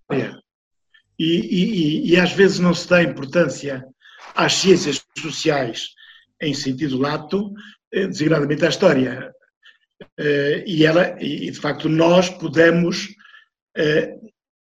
[1.18, 3.86] e, e, e, às vezes não se dá importância
[4.36, 5.90] às ciências sociais
[6.42, 7.54] em sentido lato,
[7.92, 9.32] eh, designadamente à história.
[10.20, 13.08] Eh, e, ela, e de facto nós podemos
[13.78, 14.14] eh,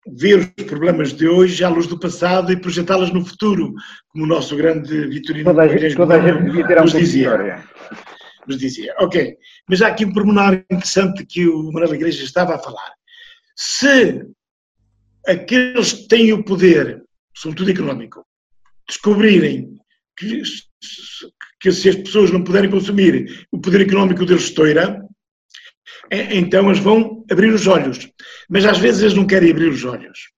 [0.08, 3.74] ver os problemas de hoje à luz do passado e projetá-las no futuro,
[4.10, 7.64] como o nosso grande Vitorino toda gente, toda a gente devia ter nos dizia.
[8.48, 8.96] Nos dizia.
[9.00, 9.38] Ok,
[9.70, 12.92] mas há aqui um pormenor interessante que o Manuel Igreja estava a falar.
[13.56, 14.26] Se
[15.28, 17.04] aqueles que têm o poder,
[17.36, 18.26] sobretudo económico,
[18.88, 19.78] descobrirem
[20.18, 20.42] que,
[21.60, 25.02] que se as pessoas não puderem consumir, o poder económico deles estoura,
[26.10, 28.10] é, então eles vão abrir os olhos.
[28.50, 30.30] Mas às vezes eles não querem abrir os olhos.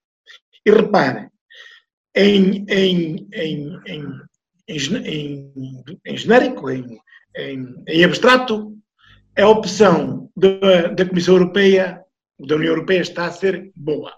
[0.66, 1.30] E reparem,
[2.16, 3.80] em, em, em,
[4.68, 8.78] em, genérico, em abstrato,
[9.36, 12.02] a opção da, da Comissão Europeia,
[12.40, 14.14] da União Europeia, está a ser boa.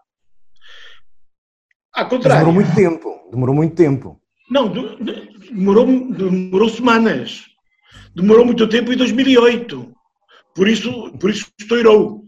[2.03, 2.45] Contrário.
[2.45, 3.29] Demorou muito tempo.
[3.31, 4.21] Demorou muito tempo.
[4.49, 4.71] Não,
[5.49, 7.45] demorou, demorou semanas.
[8.13, 9.93] Demorou muito tempo em 2008.
[10.53, 12.23] Por isso, por isso estourou.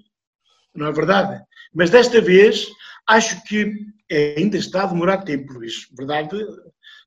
[0.74, 1.42] Não é verdade?
[1.74, 2.68] Mas desta vez,
[3.08, 3.74] acho que
[4.12, 5.88] ainda está a demorar tempo, Luís.
[5.98, 6.30] Verdade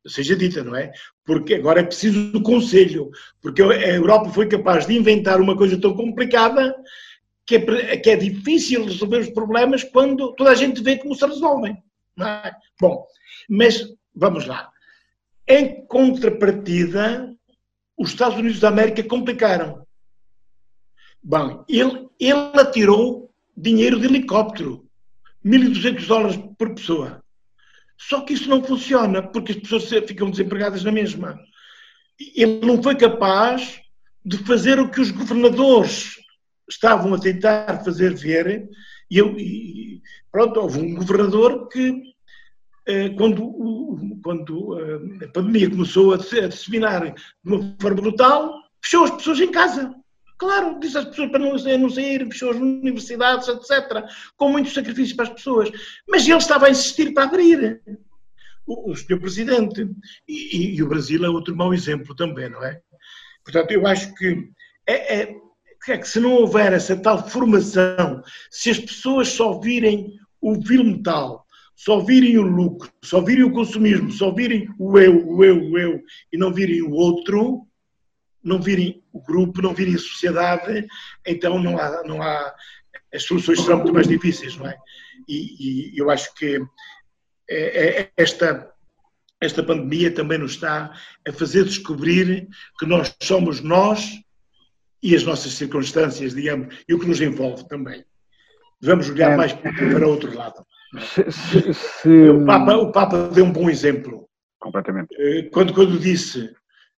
[0.07, 0.92] seja dita, não é?
[1.25, 3.11] Porque agora é preciso do Conselho.
[3.40, 6.75] Porque a Europa foi capaz de inventar uma coisa tão complicada
[7.46, 11.27] que é, que é difícil resolver os problemas quando toda a gente vê como se
[11.27, 11.77] resolvem.
[12.27, 12.53] É?
[12.81, 13.07] Bom,
[13.49, 14.71] mas vamos lá.
[15.47, 17.35] Em contrapartida,
[17.99, 19.87] os Estados Unidos da América complicaram.
[21.23, 24.89] Bom, ele, ele atirou dinheiro de helicóptero,
[25.45, 27.23] 1.200 dólares por pessoa.
[27.99, 31.39] Só que isso não funciona, porque as pessoas ficam desempregadas na mesma.
[32.35, 33.81] ele não foi capaz
[34.25, 36.17] de fazer o que os governadores
[36.69, 38.69] estavam a tentar fazer ver.
[39.11, 40.01] E, eu, e
[40.33, 42.10] pronto, houve um governador que,
[43.16, 49.40] quando, quando eh, a pandemia começou a disseminar de uma forma brutal, fechou as pessoas
[49.40, 49.94] em casa.
[50.38, 54.05] Claro, disse às pessoas para não, sair, fechou as universidades, etc.
[54.37, 55.70] Com muitos sacrifícios para as pessoas.
[56.09, 57.83] Mas ele estava a insistir para abrir.
[58.66, 59.87] O, o senhor Presidente.
[60.26, 62.81] E, e, e, o Brasil é outro mau exemplo também, não é?
[63.44, 64.50] Portanto, eu acho que
[64.87, 65.37] é, é,
[65.88, 70.85] é que se não houver essa tal formação, se as pessoas só virem o vil
[70.85, 71.46] metal,
[71.83, 75.79] só virem o lucro, só virem o consumismo, só virem o eu, o eu, o
[75.79, 77.66] eu, e não virem o outro,
[78.45, 80.87] não virem o grupo, não virem a sociedade,
[81.27, 82.55] então não há, não há
[83.14, 84.77] as soluções serão muito mais difíceis, não é?
[85.27, 86.61] E, e eu acho que
[87.49, 88.71] é, é, esta,
[89.40, 90.95] esta pandemia também nos está
[91.27, 92.47] a fazer descobrir
[92.79, 94.21] que nós somos nós
[95.03, 98.05] e as nossas circunstâncias, digamos, e o que nos envolve também.
[98.83, 100.62] Vamos olhar é, mais para outro lado.
[100.98, 102.29] Se, se, se...
[102.31, 104.29] O, Papa, o Papa deu um bom exemplo.
[104.59, 105.09] Completamente.
[105.18, 106.50] Eh, quando, quando disse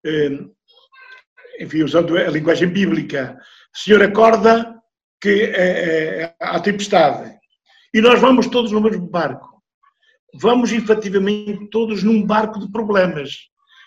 [0.05, 0.31] eh,
[1.61, 3.39] enfim, usando a linguagem bíblica,
[3.75, 4.75] Senhor acorda
[5.21, 7.39] que é, é, há tempestade
[7.93, 9.63] e nós vamos todos no mesmo barco.
[10.35, 13.37] Vamos efetivamente todos num barco de problemas,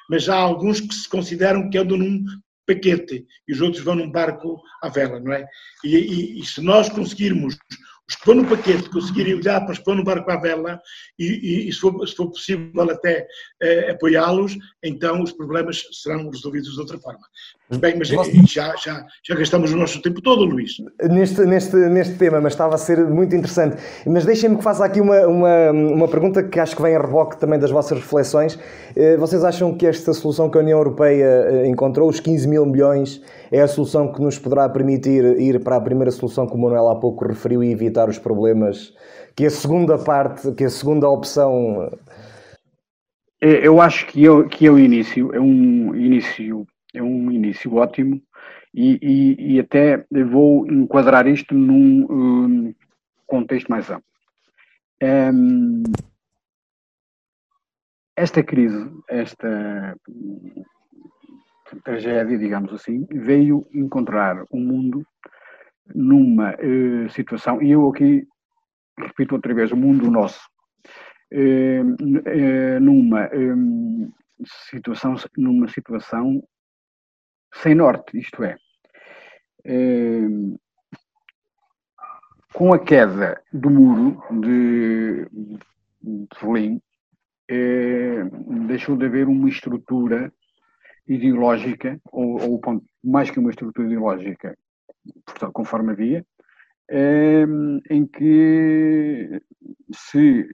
[0.09, 2.23] mas há alguns que se consideram que andam num
[2.67, 5.45] paquete e os outros vão num barco à vela, não é?
[5.83, 7.57] E, e, e se nós conseguirmos
[8.25, 10.81] vão no paquete conseguirem olhar para vão no barco à vela
[11.17, 13.27] e, e, e se, for, se, for, possível até
[13.61, 17.25] eh, apoiá-los, então os problemas serão resolvidos de outra forma.
[17.77, 20.77] Bem, mas já, já, já gastamos o nosso tempo todo, Luís.
[21.09, 23.77] Neste, neste, neste tema, mas estava a ser muito interessante.
[24.05, 27.37] Mas deixem-me que faça aqui uma, uma, uma pergunta que acho que vem a reboque
[27.37, 28.59] também das vossas reflexões.
[28.95, 32.65] Eh, vocês acham que esta solução que a União Europeia eh, encontrou, os 15 mil
[32.65, 36.57] milhões, é a solução que nos poderá permitir ir para a primeira solução que o
[36.57, 38.93] Manuel há pouco referiu e evitar os problemas
[39.35, 41.89] que a segunda parte, que a segunda opção
[43.43, 47.75] é, eu acho que é, que é o início, é um início é um início
[47.75, 48.21] ótimo
[48.73, 52.75] e, e, e até vou enquadrar isto num um,
[53.25, 54.05] contexto mais amplo.
[55.01, 55.83] Um,
[58.15, 59.97] esta crise, esta
[61.83, 65.05] tragédia, digamos assim, veio encontrar o mundo
[65.93, 68.25] numa uh, situação, e eu aqui
[68.97, 70.47] repito outra vez, o mundo nosso,
[71.33, 74.11] uh, uh, numa um,
[74.69, 76.43] situação, numa situação
[77.61, 78.57] sem norte, isto é,
[79.65, 80.27] eh,
[82.53, 85.27] com a queda do muro de,
[86.01, 86.81] Berlim,
[87.49, 88.23] eh,
[88.67, 90.31] deixou de haver uma estrutura
[91.07, 92.61] ideológica, ou, ou
[93.03, 94.57] mais que uma estrutura ideológica,
[95.25, 96.25] portanto, conforme havia,
[96.89, 97.45] eh,
[97.89, 99.41] em que
[99.93, 100.49] se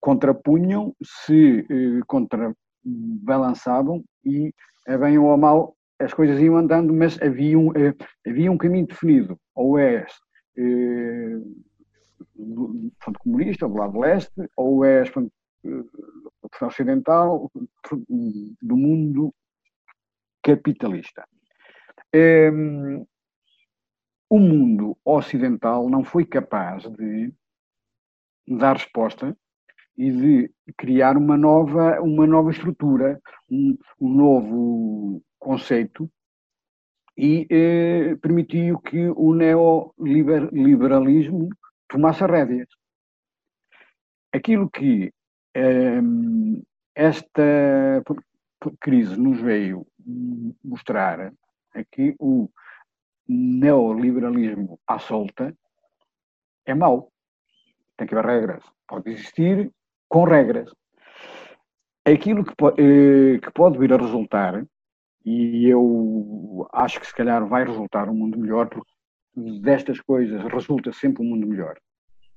[0.00, 1.66] contrapunham, se
[2.06, 4.52] contrabalançavam e,
[4.86, 7.94] a bem ou a mal, as coisas iam andando, mas havia um, eh,
[8.26, 9.38] havia um caminho definido.
[9.54, 10.12] Ou és
[10.56, 11.38] eh,
[12.98, 15.30] Front Comunista, do lado leste, ou és front,
[15.64, 17.50] eh, ocidental,
[18.62, 19.34] do mundo
[20.42, 21.26] capitalista.
[22.12, 22.50] Eh,
[24.28, 27.32] o mundo ocidental não foi capaz de
[28.48, 29.36] dar resposta
[29.96, 36.08] e de criar uma nova, uma nova estrutura, um, um novo conceito
[37.16, 41.48] e eh, permitiu que o neoliberalismo
[41.88, 42.68] tomasse rédeas.
[44.32, 45.12] Aquilo que
[45.54, 46.00] eh,
[46.94, 48.02] esta
[48.80, 49.84] crise nos veio
[50.64, 51.32] mostrar
[51.74, 52.48] é que o
[53.28, 55.54] neoliberalismo à solta
[56.64, 57.12] é mau.
[57.96, 58.64] Tem que haver regras.
[58.86, 59.70] Pode existir
[60.08, 60.70] com regras.
[62.04, 64.64] Aquilo que, eh, que pode vir a resultar
[65.24, 68.90] e eu acho que se calhar vai resultar um mundo melhor, porque
[69.34, 71.76] destas coisas resulta sempre um mundo melhor.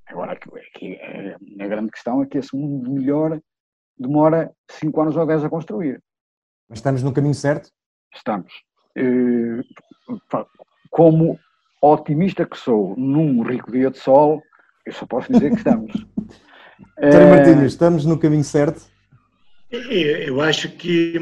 [0.07, 0.99] Agora, aqui,
[1.59, 3.39] a grande questão é que esse mundo melhor
[3.97, 6.01] demora 5 anos ou 10 a construir.
[6.69, 7.69] Mas estamos no caminho certo?
[8.13, 8.53] Estamos.
[8.95, 9.61] Eh,
[10.89, 11.39] como
[11.81, 14.41] otimista que sou, num rico dia de sol,
[14.85, 15.91] eu só posso dizer que estamos.
[17.01, 18.94] António Martins, estamos no caminho certo?
[19.75, 21.15] Eu acho que,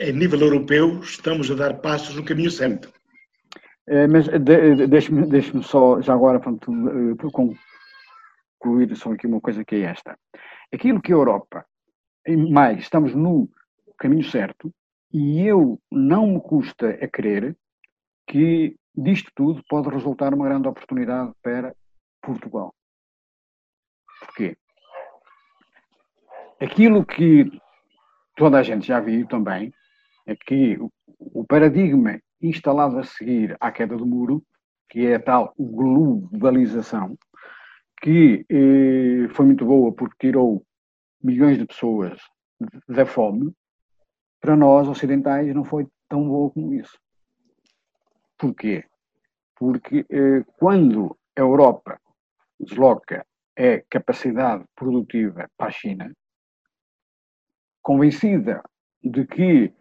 [0.00, 2.92] a nível europeu, estamos a dar passos no caminho certo.
[3.86, 6.52] É, mas de, deixe-me deixe só, já agora, para
[7.30, 10.16] concluir só aqui uma coisa que é esta.
[10.72, 11.64] Aquilo que a Europa,
[12.50, 13.48] mais, estamos no
[13.98, 14.72] caminho certo,
[15.12, 17.54] E eu não me custa a crer
[18.26, 21.74] que disto tudo pode resultar uma grande oportunidade para
[22.22, 22.74] Portugal.
[24.20, 24.56] Porquê?
[26.58, 27.50] Aquilo que
[28.36, 29.72] toda a gente já viu também
[30.26, 30.78] é que
[31.18, 34.42] o paradigma instalado a seguir à queda do muro,
[34.88, 37.16] que é a tal globalização,
[38.00, 40.64] que eh, foi muito boa porque tirou
[41.22, 42.18] milhões de pessoas
[42.88, 43.52] da fome,
[44.40, 46.98] para nós ocidentais não foi tão boa como isso.
[48.36, 48.84] Porquê?
[49.56, 52.00] Porque eh, quando a Europa
[52.58, 53.24] desloca
[53.56, 56.12] a capacidade produtiva para a China,
[57.82, 58.62] convencida
[59.02, 59.72] de que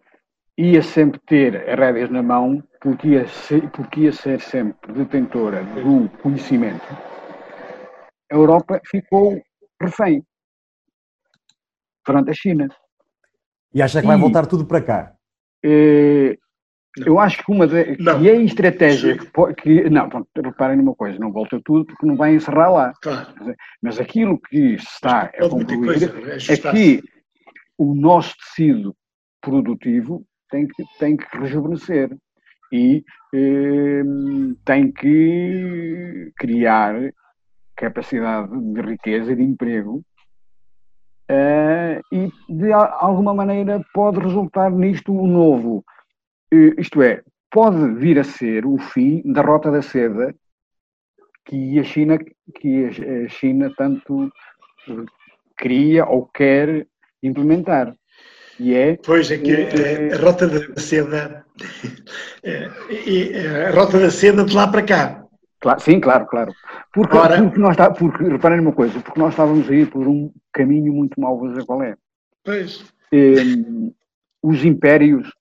[0.57, 5.63] ia sempre ter as rédeas na mão, porque ia, ser, porque ia ser sempre detentora
[5.63, 6.85] do conhecimento,
[8.31, 9.41] a Europa ficou
[9.81, 10.23] refém
[12.05, 12.67] perante a China.
[13.73, 15.13] E acha que e, vai voltar tudo para cá?
[15.63, 16.37] Eh,
[17.05, 20.93] eu acho que uma de, que é a estratégia que, que, não, pronto, reparem numa
[20.93, 22.93] coisa, não volta tudo porque não vai encerrar lá.
[23.01, 23.27] Claro.
[23.81, 26.13] Mas aquilo que está a concluir coisa,
[26.51, 27.03] é, é que
[27.81, 28.95] o nosso tecido
[29.41, 32.15] produtivo tem que, tem que rejuvenescer
[32.71, 34.03] e eh,
[34.63, 37.11] tem que criar
[37.75, 40.03] capacidade de riqueza e de emprego
[41.27, 45.83] eh, e de alguma maneira pode resultar nisto o novo.
[46.53, 50.35] Eh, isto é, pode vir a ser o fim da rota da seda
[51.45, 52.19] que a China,
[52.59, 54.31] que a China tanto
[55.57, 56.87] queria ou quer
[57.23, 57.95] implementar.
[58.59, 61.45] E é, pois é que é, a rota da seda
[62.43, 65.25] é, a rota da seda de lá para cá.
[65.59, 66.53] Claro, sim, claro, claro.
[66.93, 70.07] Porque, Ora, porque nós está, porque, reparem uma coisa, porque nós estávamos a ir por
[70.07, 71.95] um caminho muito mau, vou dizer qual é.
[72.43, 72.83] Pois.
[73.13, 73.93] Um,
[74.41, 75.31] os impérios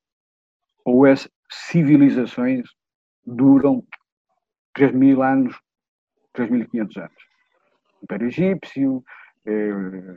[0.85, 2.69] ou as civilizações
[3.25, 3.83] duram
[4.75, 5.55] 3 mil anos,
[6.37, 7.13] 3.500 anos.
[8.03, 9.05] Império Egípcio,
[9.47, 10.17] eh,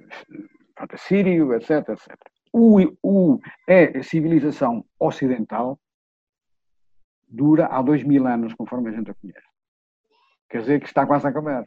[0.97, 2.17] Sírio, etc, etc.
[2.51, 5.79] O, o, é a civilização ocidental
[7.27, 9.47] dura há dois mil anos, conforme a gente a conhece.
[10.49, 11.65] Quer dizer que está quase a acabar.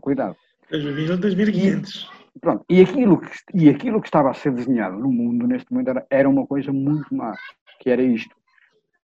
[0.00, 0.36] Cuidado.
[0.70, 2.10] 2000, 2500.
[2.36, 5.72] E, pronto, e aquilo, que, e aquilo que estava a ser desenhado no mundo neste
[5.72, 7.34] momento era, era uma coisa muito má,
[7.80, 8.34] que era isto.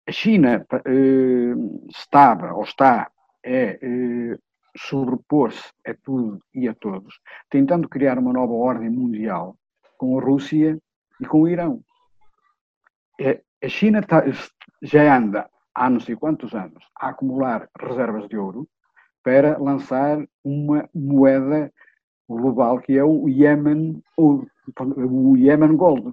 [0.08, 1.54] A China eh,
[1.90, 3.10] estava, ou está,
[3.42, 4.38] é eh,
[4.76, 9.56] sobrepor-se a tudo e a todos, tentando criar uma nova ordem mundial
[9.98, 10.80] com a Rússia
[11.20, 11.84] e com o Irão.
[13.20, 14.24] É, a China tá,
[14.82, 18.68] já anda há não sei quantos anos a acumular reservas de ouro
[19.24, 21.72] para lançar uma moeda
[22.28, 24.46] global que é o Yemen, o,
[24.80, 26.12] o Yemen Gold.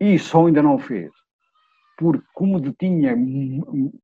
[0.00, 1.19] E só ainda não fez
[2.00, 3.14] porque como detinha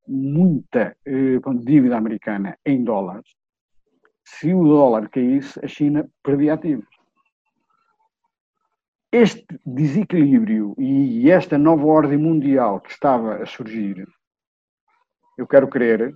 [0.06, 3.34] muita eh, dívida americana em dólares,
[4.22, 6.84] se o dólar caísse, a China perdia ativos.
[9.10, 14.06] Este desequilíbrio e esta nova ordem mundial que estava a surgir,
[15.38, 16.14] eu quero crer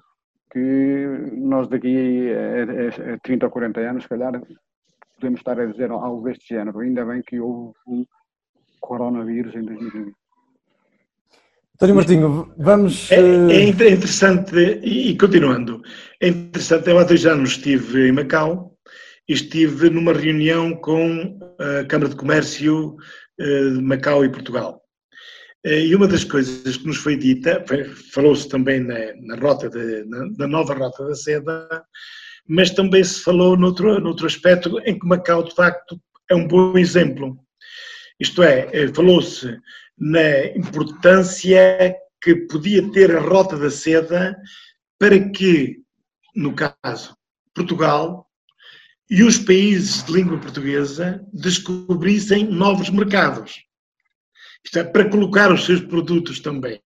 [0.52, 4.32] que nós daqui a, a, a 30 ou 40 anos, se calhar,
[5.14, 6.80] podemos estar a dizer algo deste género.
[6.80, 8.04] Ainda bem que houve o
[8.80, 10.19] coronavírus em 2020.
[11.80, 13.10] António Martinho, vamos.
[13.10, 15.80] É, é, eh, interessante, e, continuando,
[16.20, 18.76] é interessante, eu há dois anos estive em Macau
[19.26, 22.96] e estive numa reunião com a Câmara de Comércio
[23.40, 24.83] eh, de Macau e Portugal.
[25.64, 27.64] Eh, e uma das coisas que nos foi dita,
[28.12, 31.66] falou-se também na, na rota de, na, na, nova rota da seda,
[32.46, 35.98] mas também se falou noutro, noutro aspecto em que Macau, de facto,
[36.31, 37.38] é um bom exemplo.
[38.20, 39.58] Isto é, falou-se
[40.01, 44.37] na importância que podia ter a Rota da Seda
[44.98, 45.83] para que,
[46.35, 47.17] no caso,
[47.55, 48.27] Portugal
[49.11, 53.63] e os países de língua portuguesa descobrissem novos mercados.
[54.65, 56.81] Isto é, para colocar os seus produtos também.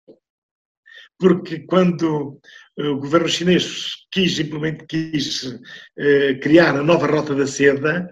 [1.20, 2.40] Porque quando
[2.78, 5.60] o governo chinês quis, simplesmente quis
[5.98, 8.10] eh, criar a nova Rota da Seda,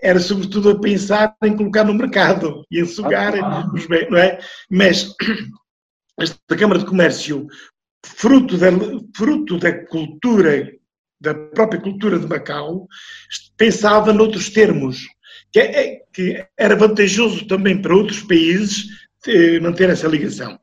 [0.00, 4.18] era sobretudo a pensar em colocar no mercado e em sugar ah, os bens, não
[4.18, 4.38] é?
[4.70, 5.14] Mas
[6.18, 7.46] esta Câmara de Comércio,
[8.04, 8.68] fruto da,
[9.16, 10.70] fruto da cultura,
[11.20, 12.86] da própria cultura de Macau,
[13.56, 15.06] pensava noutros termos,
[15.52, 18.86] que, é, que era vantajoso também para outros países
[19.26, 20.58] eh, manter essa ligação.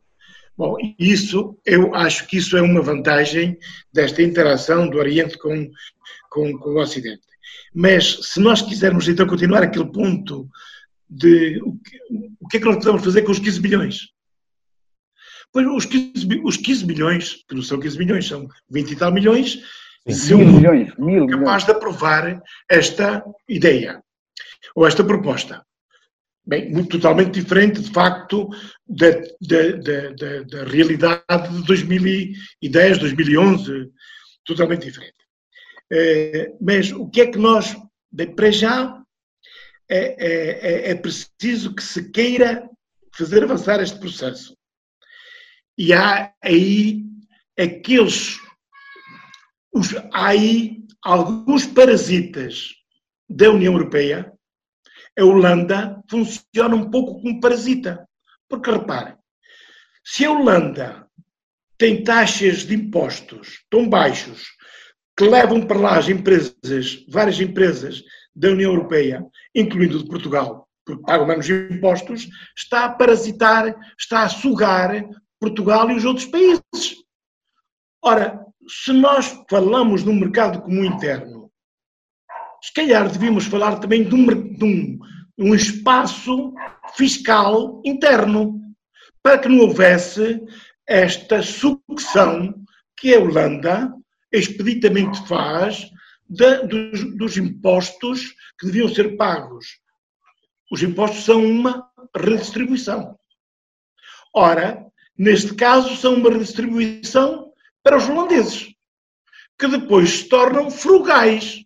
[0.57, 3.57] Bom, isso, eu acho que isso é uma vantagem
[3.91, 5.69] desta interação do Oriente com,
[6.29, 7.34] com, com o Ocidente.
[7.73, 10.49] Mas se nós quisermos então continuar aquele ponto
[11.09, 11.99] de o que,
[12.39, 14.09] o que é que nós podemos fazer com os 15 bilhões.
[15.51, 19.11] Pois os 15, os 15 milhões, que não são 15 milhões, são 20 e tal
[19.11, 19.59] milhões,
[20.09, 21.65] Sim, mil milhões, mil capaz milhões.
[21.65, 24.03] de aprovar esta ideia
[24.75, 25.65] ou esta proposta.
[26.45, 28.49] Bem, muito totalmente diferente, de facto,
[28.87, 29.09] da,
[29.41, 33.89] da, da, da, da realidade de 2010, 2011,
[34.45, 35.14] totalmente diferente.
[35.91, 37.75] Eh, mas o que é que nós,
[38.35, 39.03] para já,
[39.87, 42.69] é, é, é preciso que se queira
[43.15, 44.57] fazer avançar este processo.
[45.77, 47.03] E há aí
[47.57, 48.39] aqueles.
[49.73, 52.73] Os, há aí alguns parasitas
[53.29, 54.31] da União Europeia.
[55.17, 58.07] A Holanda funciona um pouco como parasita.
[58.49, 59.15] Porque repare,
[60.03, 61.07] se a Holanda
[61.77, 64.55] tem taxas de impostos tão baixos
[65.17, 68.03] que levam para lá as empresas, várias empresas
[68.35, 74.29] da União Europeia, incluindo de Portugal, porque pagam menos impostos, está a parasitar, está a
[74.29, 75.07] sugar
[75.39, 76.95] Portugal e os outros países.
[78.03, 81.51] Ora, se nós falamos no mercado comum interno,
[82.61, 84.99] se calhar devíamos falar também de um, de um,
[85.37, 86.53] um espaço
[86.95, 88.59] fiscal interno,
[89.23, 90.41] para que não houvesse
[90.87, 92.53] esta sucção
[92.97, 93.93] que a Holanda
[94.37, 95.89] expeditamente faz
[96.27, 99.79] de, dos, dos impostos que deviam ser pagos.
[100.71, 103.17] Os impostos são uma redistribuição.
[104.33, 104.85] Ora,
[105.17, 107.51] neste caso, são uma redistribuição
[107.83, 108.73] para os holandeses,
[109.59, 111.63] que depois se tornam frugais.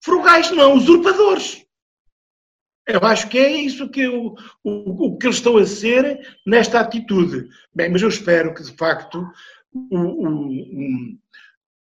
[0.00, 1.64] Frugais não, usurpadores.
[2.86, 4.34] Eu acho que é isso que, eu,
[4.64, 7.46] o, o que eles estão a ser nesta atitude.
[7.74, 9.30] Bem, mas eu espero que, de facto,
[9.74, 11.18] o, o,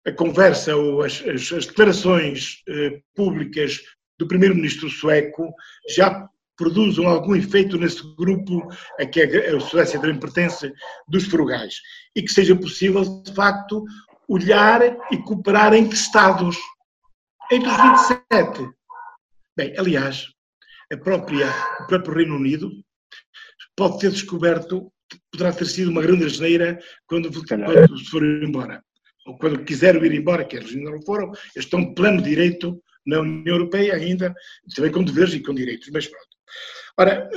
[0.07, 3.81] a conversa ou as, as, as declarações eh, públicas
[4.17, 5.53] do primeiro-ministro sueco
[5.89, 8.67] já produzam algum efeito nesse grupo
[8.99, 10.73] a que a Suécia também pertence,
[11.07, 11.75] dos frugais.
[12.15, 13.83] E que seja possível, de facto,
[14.27, 14.81] olhar
[15.11, 16.57] e cooperar entre Estados,
[17.51, 18.69] entre os 27.
[19.55, 20.25] Bem, aliás,
[20.91, 21.47] a própria,
[21.81, 22.71] o próprio Reino Unido
[23.75, 28.83] pode ter descoberto que poderá ter sido uma grande asneira quando, quando se foram embora.
[29.27, 32.81] Ou quando quiseram ir embora, que eles ainda não foram, eles estão de pleno direito
[33.05, 34.33] na União Europeia ainda,
[34.75, 36.27] também com deveres e com direitos, mas pronto.
[36.97, 37.29] Ora,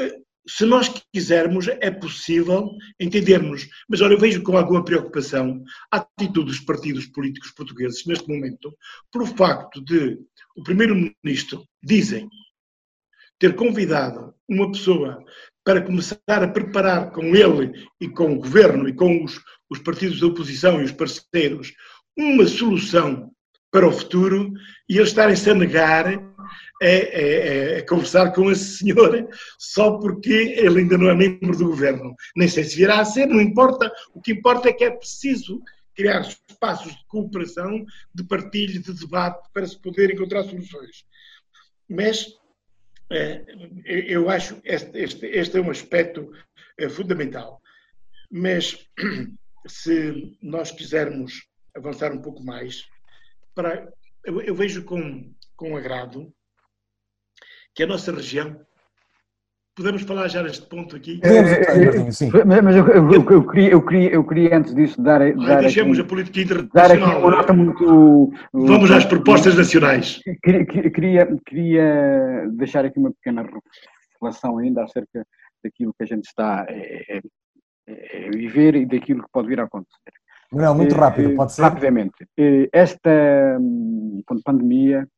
[0.49, 5.63] se nós quisermos, é possível entendermos, mas ora, eu vejo com alguma preocupação
[5.93, 8.75] a atitude dos partidos políticos portugueses neste momento,
[9.13, 10.19] por o facto de
[10.57, 12.29] o Primeiro-Ministro, dizem,
[13.39, 15.25] ter convidado uma pessoa
[15.65, 20.21] para começar a preparar com ele e com o governo e com os, os partidos
[20.21, 21.73] da oposição e os parceiros
[22.17, 23.31] uma solução
[23.71, 24.53] para o futuro
[24.89, 30.81] e eles estarem-se a negar a, a, a, conversar com esse senhor só porque ele
[30.81, 32.15] ainda não é membro do governo.
[32.35, 33.91] Nem sei se virá a ser, não importa.
[34.13, 35.63] O que importa é que é preciso
[35.95, 37.85] criar espaços de cooperação,
[38.15, 41.05] de partilha, de debate para se poder encontrar soluções.
[41.89, 42.27] Mas
[43.85, 46.33] eu acho este, este, este, é um aspecto
[46.79, 47.61] é, fundamental.
[48.31, 48.89] Mas
[49.67, 52.89] se nós quisermos avançar um pouco mais,
[53.55, 53.93] para,
[54.25, 56.33] eu, eu vejo com, com agrado
[57.75, 58.65] que a nossa região
[59.81, 61.23] Podemos falar já neste ponto aqui?
[61.23, 62.31] Podemos, sim.
[62.63, 65.21] Mas eu, eu, eu, eu, queria, eu, queria, eu queria antes disso dar.
[65.21, 67.31] dar deixemos aqui, a política internacional.
[67.31, 68.31] Dar aqui muito.
[68.53, 70.21] Vamos às propostas nacionais.
[70.43, 73.43] Queria, queria, queria deixar aqui uma pequena
[74.13, 75.27] reflexão ainda acerca
[75.65, 80.13] daquilo que a gente está a, viver e daquilo que pode vir a acontecer.
[80.53, 81.63] Não, muito rápido, pode ser?
[81.63, 82.27] Rapidamente.
[82.71, 85.09] Esta hum, pandemia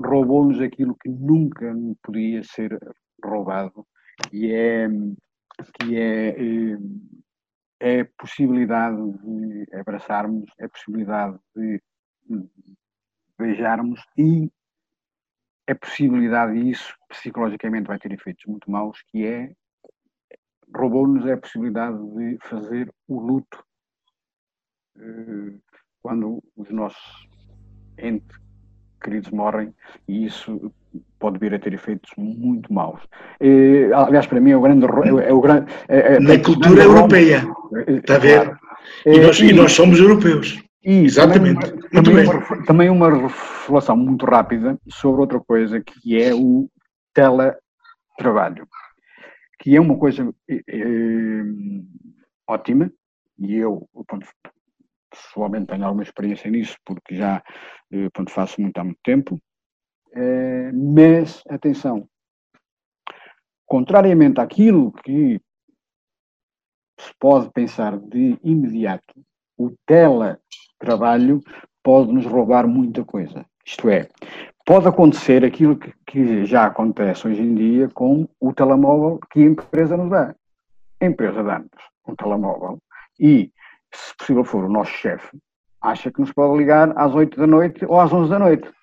[0.00, 1.74] roubou-nos aquilo que nunca
[2.04, 2.78] podia ser
[3.24, 3.86] roubado,
[4.28, 4.88] que é,
[5.74, 6.78] que é, eh,
[7.80, 11.82] é a possibilidade de abraçarmos, é a possibilidade de
[13.38, 14.50] beijarmos e
[15.68, 19.52] a possibilidade, e isso psicologicamente vai ter efeitos muito maus, que é
[20.74, 23.64] roubou-nos a possibilidade de fazer o luto
[24.98, 25.58] eh,
[26.02, 27.28] quando os nossos
[27.98, 28.36] entes
[29.02, 29.74] queridos morrem
[30.08, 30.72] e isso
[31.18, 33.00] pode vir a ter efeitos muito maus.
[33.40, 34.86] E, aliás, para mim é o grande...
[35.24, 37.44] É o grande é, é, Na cultura europeia,
[37.86, 38.56] está a ver?
[39.04, 40.62] E nós, e, e nós somos europeus.
[40.84, 41.72] E Exatamente.
[41.90, 46.68] Também uma, também, uma, também uma reflexão muito rápida sobre outra coisa que é o
[47.12, 48.68] teletrabalho,
[49.58, 51.42] que é uma coisa é,
[52.48, 52.92] ótima,
[53.38, 53.88] e eu,
[55.10, 57.42] pessoalmente tenho alguma experiência nisso, porque já
[58.12, 59.40] pronto, faço muito há muito tempo,
[60.16, 62.08] eh, mas, atenção,
[63.66, 65.40] contrariamente àquilo que
[66.98, 69.14] se pode pensar de imediato,
[69.58, 71.42] o teletrabalho
[71.82, 73.44] pode nos roubar muita coisa.
[73.64, 74.08] Isto é,
[74.64, 79.46] pode acontecer aquilo que, que, já acontece hoje em dia com o telemóvel que a
[79.46, 80.34] empresa nos dá.
[81.00, 81.68] A empresa dá-nos
[82.08, 82.78] um telemóvel
[83.20, 83.52] e,
[83.92, 85.36] se possível for o nosso chefe,
[85.80, 88.75] acha que nos pode ligar às 8 da noite ou às 11 da noite.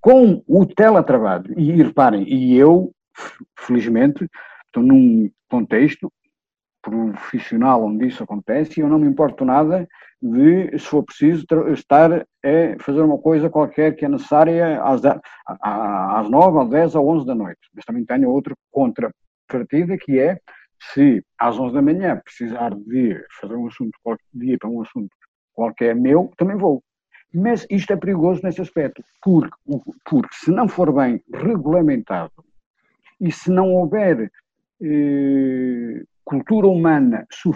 [0.00, 2.92] Com o teletrabalho, e reparem, e eu,
[3.58, 4.26] felizmente,
[4.66, 6.10] estou num contexto
[6.82, 9.86] profissional onde isso acontece e eu não me importo nada
[10.22, 15.02] de, se for preciso, estar a fazer uma coisa qualquer que é necessária às,
[15.62, 17.60] às 9, às 10 ou 11 da noite.
[17.74, 20.38] Mas também tenho outra contrapartida que é,
[20.94, 25.10] se às 11 da manhã precisar de fazer um assunto qualquer dia para um assunto
[25.52, 26.82] qualquer meu, também vou.
[27.32, 29.56] Mas isto é perigoso nesse aspecto, porque,
[30.04, 32.32] porque se não for bem regulamentado
[33.20, 34.30] e se não houver
[34.82, 37.52] eh, cultura humana su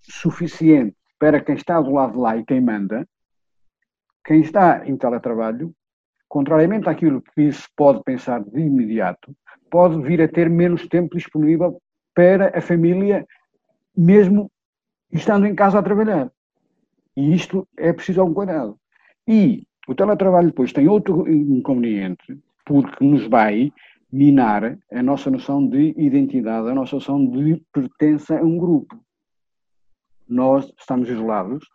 [0.00, 3.06] suficiente para quem está do lado de lá e quem manda,
[4.24, 5.72] quem está em teletrabalho,
[6.28, 9.36] contrariamente àquilo que se pode pensar de imediato,
[9.70, 11.80] pode vir a ter menos tempo disponível
[12.14, 13.26] para a família,
[13.96, 14.50] mesmo
[15.12, 16.30] estando em casa a trabalhar.
[17.16, 18.78] E isto é preciso algum cuidado.
[19.26, 23.72] E o teletrabalho depois tem outro inconveniente, porque nos vai
[24.12, 29.00] minar a nossa noção de identidade, a nossa noção de pertença a um grupo.
[30.28, 31.66] Nós estamos isolados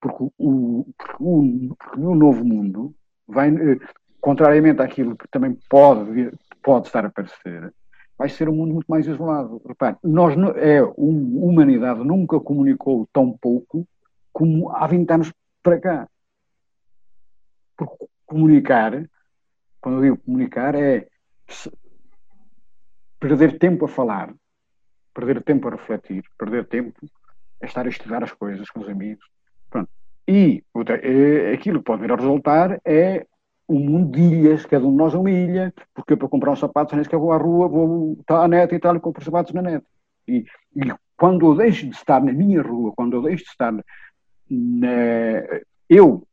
[0.00, 0.86] porque o,
[1.18, 2.94] o, o novo mundo
[3.26, 3.78] vai, eh,
[4.20, 6.30] contrariamente àquilo que também pode,
[6.62, 7.72] pode estar a aparecer,
[8.16, 9.60] vai ser um mundo muito mais isolado.
[9.66, 13.86] Repare, nós, é, a humanidade nunca comunicou tão pouco
[14.32, 16.08] como há 20 anos para cá.
[17.76, 19.08] Porque comunicar,
[19.80, 21.06] quando eu digo comunicar, é
[23.20, 24.34] perder tempo a falar,
[25.14, 26.98] perder tempo a refletir, perder tempo
[27.62, 29.24] a estar a estudar as coisas com os amigos.
[29.70, 29.88] Pronto.
[30.28, 30.62] E
[31.02, 33.26] é, aquilo que pode vir a resultar é
[33.68, 36.52] um mundo de ilhas, cada um de nós é uma ilha, porque eu para comprar
[36.52, 39.24] um sapato, nem sequer vou à rua, vou estar à net e tal, e compro
[39.24, 39.84] sapatos na net.
[40.28, 43.72] E, e, quando eu deixo de estar na minha rua, quando eu deixo de estar
[43.72, 43.82] na,
[45.88, 46.26] eu,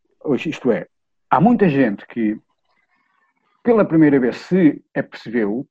[0.45, 0.87] isto é,
[1.33, 2.39] há muita gente que
[3.63, 5.67] pela primeira vez se apercebeu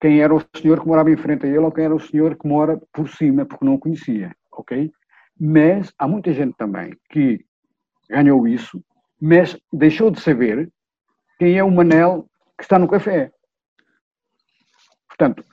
[0.00, 2.34] quem era o senhor que morava em frente a ele ou quem era o senhor
[2.34, 4.90] que mora por cima, porque não o conhecia, ok?
[5.38, 7.44] Mas há muita gente também que
[8.08, 8.82] ganhou isso,
[9.20, 10.72] mas deixou de saber
[11.38, 13.30] quem é o Manel que está no café.
[15.08, 15.44] Portanto,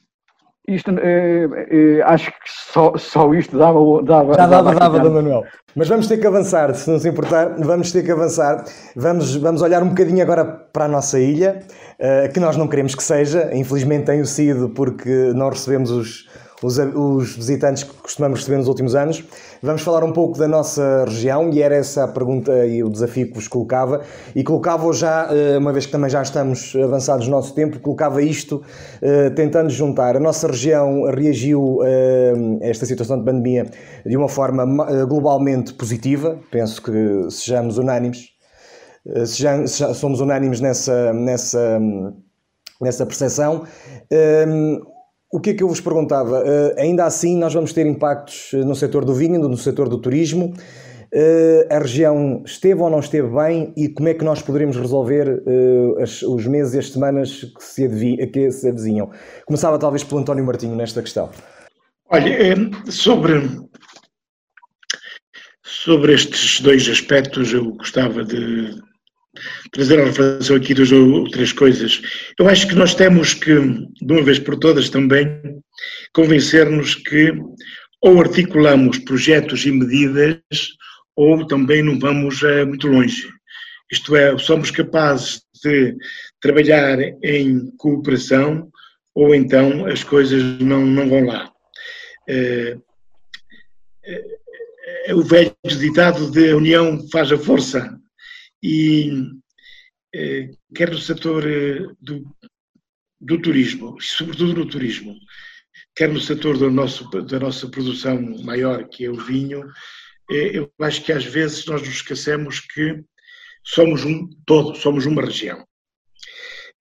[0.75, 3.79] isto, eh, eh, acho que só, só isto dava.
[4.03, 5.43] dava Já dava, dava, dava Manuel.
[5.75, 8.63] Mas vamos ter que avançar, se não se importar, vamos ter que avançar.
[8.95, 11.59] Vamos, vamos olhar um bocadinho agora para a nossa ilha,
[11.99, 16.27] eh, que nós não queremos que seja, infelizmente tem sido porque não recebemos os,
[16.61, 19.23] os, os, visitantes que costumamos receber nos últimos anos.
[19.61, 23.27] Vamos falar um pouco da nossa região e era essa a pergunta e o desafio
[23.27, 24.01] que vos colocava.
[24.35, 28.21] E colocava já, eh, uma vez que também já estamos avançados no nosso tempo, colocava
[28.21, 28.61] isto
[29.01, 30.17] eh, tentando juntar.
[30.17, 33.65] A nossa região reagiu eh, a esta situação de pandemia
[34.05, 34.65] de uma forma
[35.05, 36.91] globalmente positiva, penso que
[37.29, 38.29] sejamos unânimes.
[39.25, 41.79] Sejamos, somos unânimes nessa, nessa,
[42.81, 43.63] nessa percepção.
[45.31, 46.41] O que é que eu vos perguntava?
[46.41, 50.01] Uh, ainda assim, nós vamos ter impactos eh, no setor do vinho, no setor do
[50.01, 50.53] turismo.
[51.13, 55.43] Uh, a região esteve ou não esteve bem e como é que nós poderemos resolver
[55.45, 59.11] uh, as, os meses e as semanas que se, que se avizinham?
[59.45, 61.29] Começava talvez pelo António Martinho nesta questão.
[62.11, 62.55] Olha,
[62.89, 63.49] sobre,
[65.63, 68.79] sobre estes dois aspectos, eu gostava de
[69.71, 72.01] trazer a reflexão aqui duas ou três coisas.
[72.39, 75.27] Eu acho que nós temos que, de uma vez por todas também,
[76.13, 77.33] convencer-nos que
[78.01, 80.39] ou articulamos projetos e medidas
[81.15, 83.27] ou também não vamos uh, muito longe.
[83.91, 85.95] Isto é, somos capazes de
[86.39, 88.69] trabalhar em cooperação
[89.13, 91.51] ou então as coisas não, não vão lá.
[92.29, 92.77] Uh,
[94.07, 97.98] uh, o velho ditado de a união faz a força
[98.61, 99.11] e
[100.13, 102.35] eh, quer no setor eh, do,
[103.19, 105.15] do turismo, sobretudo no turismo,
[105.95, 109.63] quer no setor do nosso, da nossa produção maior, que é o vinho,
[110.31, 113.03] eh, eu acho que às vezes nós nos esquecemos que
[113.63, 115.65] somos um todo, somos uma região.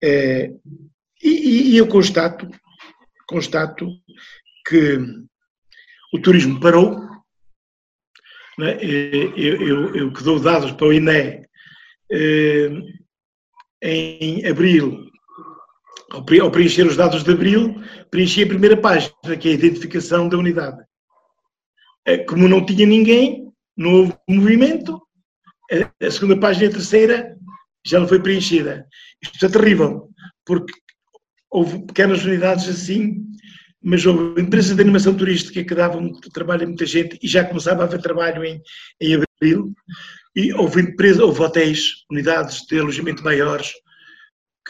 [0.02, 2.48] E, e eu constato,
[3.26, 3.88] constato
[4.66, 4.98] que
[6.12, 6.96] o turismo parou.
[8.58, 8.78] Né?
[8.82, 11.47] Eu, eu, eu que dou dados para o INE eh,
[12.10, 15.08] em abril
[16.10, 17.74] ao preencher os dados de abril,
[18.10, 20.82] preenchi a primeira página, que é a identificação da unidade.
[22.06, 25.00] Eh, como não tinha ninguém, não houve movimento,
[25.70, 27.36] a segunda página e a terceira
[27.86, 28.86] já não foi preenchida.
[29.22, 30.08] Isto é terrível,
[30.46, 30.72] porque
[31.50, 33.26] houve pequenas unidades assim,
[33.82, 37.82] mas houve empresas de animação turística que davam trabalho a muita gente e já começava
[37.82, 38.60] a haver trabalho em,
[39.00, 39.72] em abril,
[40.38, 43.72] e houve, empresa, houve hotéis, unidades de alojamento maiores,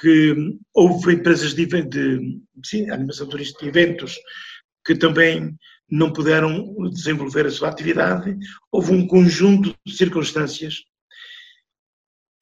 [0.00, 0.34] que
[0.72, 4.16] houve empresas de, de animação turística e eventos
[4.82, 5.54] que também
[5.90, 8.34] não puderam desenvolver a sua atividade,
[8.72, 10.76] houve um conjunto de circunstâncias.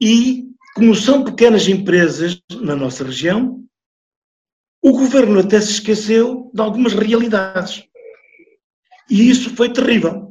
[0.01, 3.61] E, como são pequenas empresas na nossa região,
[4.81, 7.83] o governo até se esqueceu de algumas realidades.
[9.09, 10.26] E isso foi terrível.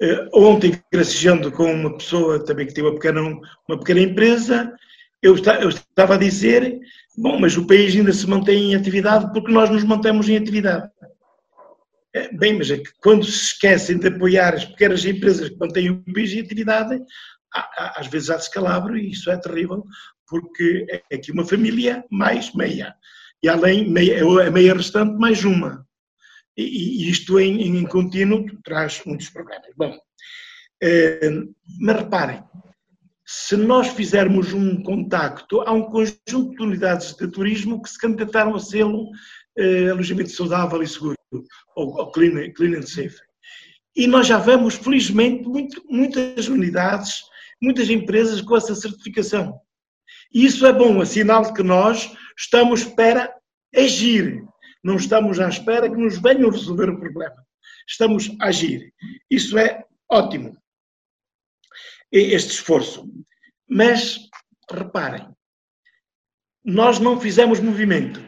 [0.00, 4.72] Uh, ontem, gracejando com uma pessoa também que tem uma pequena, uma pequena empresa,
[5.20, 6.78] eu, está, eu estava a dizer,
[7.16, 10.88] bom, mas o país ainda se mantém em atividade porque nós nos mantemos em atividade.
[12.14, 15.90] É, bem, mas é que quando se esquecem de apoiar as pequenas empresas que mantêm
[15.90, 17.02] o país em atividade,
[17.52, 19.84] às vezes há descalabro e isso é terrível,
[20.28, 22.94] porque é aqui uma família mais meia.
[23.42, 25.86] E além, meia, a meia restante mais uma.
[26.58, 29.68] E, isto em, em contínuo traz muitos problemas.
[29.76, 29.96] Bom,
[30.82, 31.30] eh,
[31.80, 32.42] mas reparem,
[33.24, 38.56] se nós fizermos um contacto, há um conjunto de unidades de turismo que se candidataram
[38.56, 39.08] a selo
[39.56, 41.16] eh, alojamento saudável e seguro,
[41.76, 43.18] ou, ou clean, clean and safe.
[43.94, 47.20] E nós já vemos, felizmente, muito, muitas unidades,
[47.62, 49.60] muitas empresas com essa certificação.
[50.32, 53.32] E isso é bom, é sinal de que nós estamos para
[53.76, 54.42] agir.
[54.82, 57.36] Não estamos à espera que nos venham resolver o problema.
[57.86, 58.92] Estamos a agir.
[59.30, 60.56] Isso é ótimo
[62.12, 63.08] este esforço.
[63.68, 64.18] Mas,
[64.70, 65.28] reparem,
[66.64, 68.20] nós não fizemos movimento,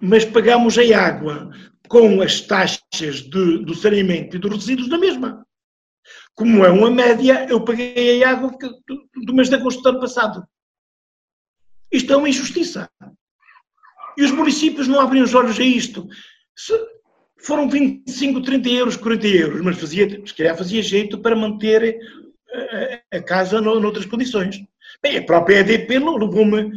[0.00, 1.50] mas pagamos a água
[1.88, 5.46] com as taxas de, do saneamento e dos resíduos na mesma.
[6.34, 8.56] Como é uma média, eu paguei a água
[8.86, 10.46] do, do mês de agosto do ano passado.
[11.90, 12.90] Isto é uma injustiça.
[14.18, 16.08] E os municípios não abrem os olhos a isto.
[16.56, 16.72] Se
[17.38, 22.00] foram 25, 30 euros, 40 euros, mas fazia, se calhar fazia jeito para manter
[23.12, 24.56] a casa noutras condições.
[25.00, 26.72] Bem, a própria EDP levou-me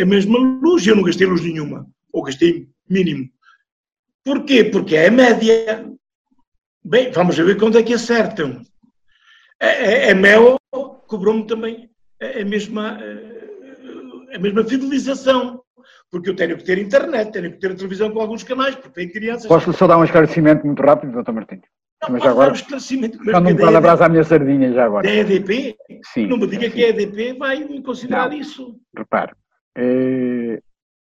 [0.00, 3.28] a mesma luz eu não gastei luz nenhuma, ou gastei mínimo.
[4.24, 4.64] Porquê?
[4.64, 5.86] Porque é a média.
[6.82, 8.62] Bem, vamos ver quando é que acertam.
[9.60, 10.58] A, a, a Mel
[11.06, 11.90] cobrou-me também
[12.20, 12.98] a, mesma,
[14.34, 15.62] a mesma fidelização
[16.14, 19.08] porque eu tenho que ter internet, tenho que ter televisão com alguns canais, porque tem
[19.08, 19.48] crianças.
[19.48, 21.62] Posso só dar um esclarecimento muito rápido, doutor Martins?
[22.00, 23.18] Não, mas agora, um esclarecimento.
[23.24, 25.08] Já não pode abraçar a minha sardinha já agora.
[25.08, 25.76] Da EDP?
[26.12, 26.28] Sim.
[26.28, 26.70] Não me diga sim.
[26.70, 28.36] que a EDP vai considerar não.
[28.36, 28.76] isso.
[28.96, 29.32] Repare,
[29.76, 30.60] eh,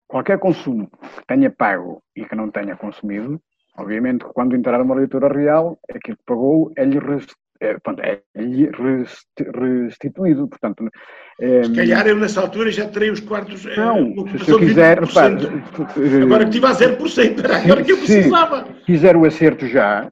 [0.07, 3.41] qualquer consumo que tenha pago e que não tenha consumido,
[3.77, 7.01] obviamente quando entrar numa leitura real, aquilo que pagou é-lhe
[7.61, 8.21] é, é
[9.87, 10.49] restituído.
[10.49, 10.89] Portanto,
[11.41, 13.67] é, se calhar eu nessa altura já terei os quartos.
[13.67, 15.01] Eh, não, é, se eu quiser.
[15.01, 15.37] Repare,
[16.23, 18.67] agora que estive a 0%, era agora que eu precisava.
[18.67, 20.11] Se quiser o acerto já,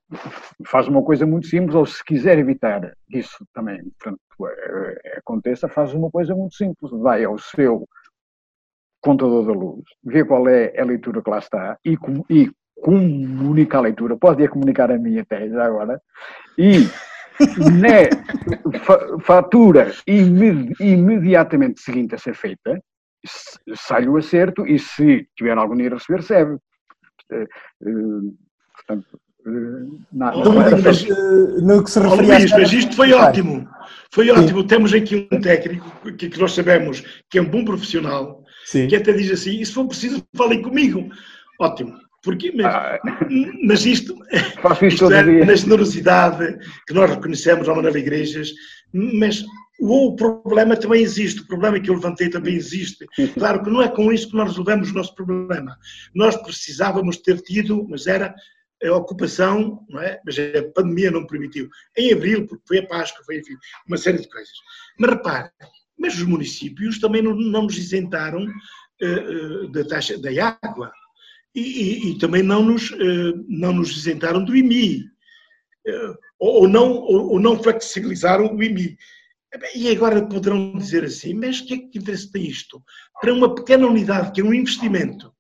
[0.67, 5.95] faz uma coisa muito simples, ou se quiser evitar isso também portanto, é, aconteça, faz
[5.95, 6.91] uma coisa muito simples.
[6.93, 7.89] Vai ao seu
[9.01, 11.97] contador da luz, vê qual é a leitura que lá está e,
[12.29, 12.51] e
[12.83, 16.01] comunica a leitura, pode ir comunicar a mim até já agora,
[16.57, 16.89] e
[17.81, 18.09] né,
[19.21, 22.81] fatura imediatamente seguinte a ser feita,
[23.75, 26.59] sai o acerto e se tiver algum dinheiro a receber, recebe.
[27.31, 28.31] Eh, eh,
[28.75, 31.07] portanto, eh, nada, não, mas,
[31.63, 33.69] no que se refere Luís, mas isto foi ótimo.
[34.13, 34.61] Foi ótimo.
[34.63, 34.67] Sim.
[34.67, 38.89] Temos aqui um técnico que, que, nós sabemos que é um bom profissional, Sim.
[38.89, 41.09] que até diz assim: e se for preciso, falem comigo.
[41.61, 41.99] Ótimo.
[42.23, 42.99] Porque, mas, ah,
[43.65, 44.17] mas isto,
[44.83, 48.53] isto é na generosidade que nós reconhecemos ao mandar igrejas,
[48.93, 49.45] mas
[49.81, 53.07] o problema também existe, o problema que eu levantei também existe.
[53.35, 55.79] Claro que não é com isso que nós resolvemos o nosso problema.
[56.15, 58.35] Nós precisávamos ter tido, mas era
[58.85, 60.21] a ocupação, não é?
[60.25, 61.69] mas a pandemia não permitiu.
[61.97, 63.55] Em abril, porque foi a Páscoa, foi enfim,
[63.87, 64.53] uma série de coisas.
[64.99, 65.51] Mas repare,
[65.97, 70.31] mas os municípios também não, não nos isentaram uh, uh, da taxa da
[70.63, 70.93] água
[71.59, 75.05] e, e, e também não nos, eh, não nos isentaram do IMI,
[75.87, 78.97] eh, ou não, ou não flexibilizaram o IMI.
[79.75, 82.83] E agora poderão dizer assim, mas que, é que interesse tem isto?
[83.21, 85.33] Para uma pequena unidade, que é um investimento,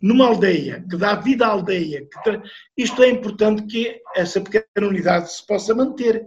[0.00, 2.42] numa aldeia, que dá vida à aldeia, tra...
[2.76, 6.26] isto é importante que essa pequena unidade se possa manter.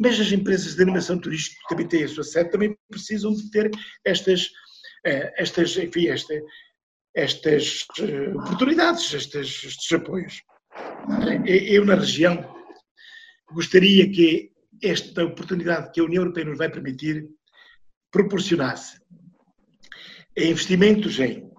[0.00, 3.50] Mas as empresas de animação turística que também têm a sua sede, também precisam de
[3.50, 3.70] ter
[4.04, 4.48] estas,
[5.04, 6.34] eh, estas enfim, esta,
[7.14, 10.42] estas uh, oportunidades, estes, estes apoios.
[11.46, 12.54] Eu, na região,
[13.50, 14.52] gostaria que
[14.82, 17.28] esta oportunidade que a União Europeia nos vai permitir
[18.10, 19.00] proporcionasse
[20.36, 21.50] investimentos em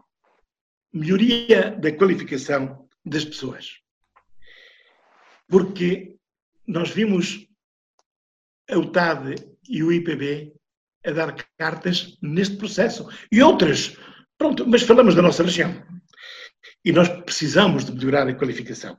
[0.93, 3.79] melhoria da qualificação das pessoas.
[5.47, 6.15] Porque
[6.65, 7.47] nós vimos
[8.69, 9.35] a UTAD
[9.67, 10.53] e o IPB
[11.05, 13.07] a dar cartas neste processo.
[13.31, 13.97] E outras.
[14.39, 15.75] Pronto, mas falamos da nossa região.
[16.83, 18.97] E nós precisamos de melhorar a qualificação.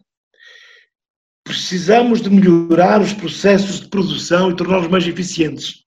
[1.42, 5.82] Precisamos de melhorar os processos de produção e torná-los mais eficientes.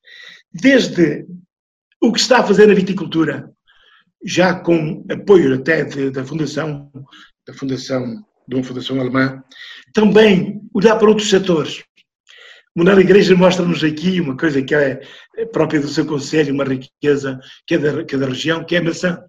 [0.51, 1.28] Desde
[2.01, 3.47] o que está a fazer a viticultura,
[4.26, 6.91] já com apoio até de, da Fundação,
[7.47, 9.43] da Fundação, de uma Fundação Alemã,
[9.93, 11.84] também olhar para outros setores.
[12.76, 14.99] Manuel Igreja mostra-nos aqui uma coisa que é
[15.51, 18.80] própria do seu conselho, uma riqueza que é da, que é da região, que é
[18.80, 19.24] a maçã.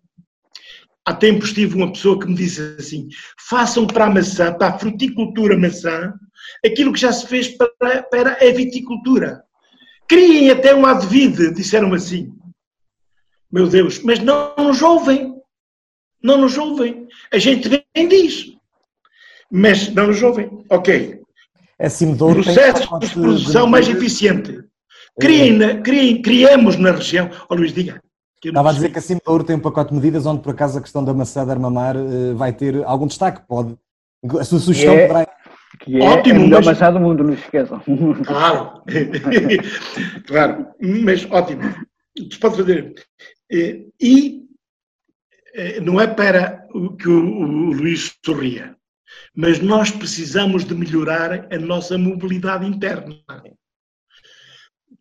[1.07, 4.79] Há tempos tive uma pessoa que me disse assim: façam para a maçã, para a
[4.79, 6.13] fruticultura maçã,
[6.65, 9.43] aquilo que já se fez para, para a viticultura.
[10.09, 12.33] Criem até um advide, disseram assim.
[13.53, 15.35] Meu Deus, mas não nos ouvem.
[16.23, 17.07] Não nos ouvem.
[17.31, 18.53] A gente bem diz,
[19.51, 20.65] mas não nos ouvem.
[20.71, 21.23] Ok,
[21.79, 24.63] é processo de produção mais eficiente.
[25.21, 25.81] Criem, é.
[25.81, 27.31] criem, criemos na região.
[27.49, 28.03] Oh, Luís, diga.
[28.45, 30.83] Estava a dizer que a Cimedouro tem um pacote de medidas onde, por acaso, a
[30.83, 33.43] questão da maçã de armamar uh, vai ter algum destaque.
[33.47, 33.77] Pode.
[34.39, 35.29] A sua sugestão é, poderá.
[35.81, 36.67] Que é Ótimo, a melhor mas...
[36.67, 37.83] maçã do mundo, não se esqueçam.
[38.25, 38.83] Claro,
[40.27, 41.63] claro, mas ótimo.
[42.17, 42.95] Se pode fazer.
[43.51, 44.45] Eh, e
[45.55, 46.65] eh, não é para
[46.99, 48.75] que o Luís sorria
[49.35, 53.17] mas nós precisamos de melhorar a nossa mobilidade interna.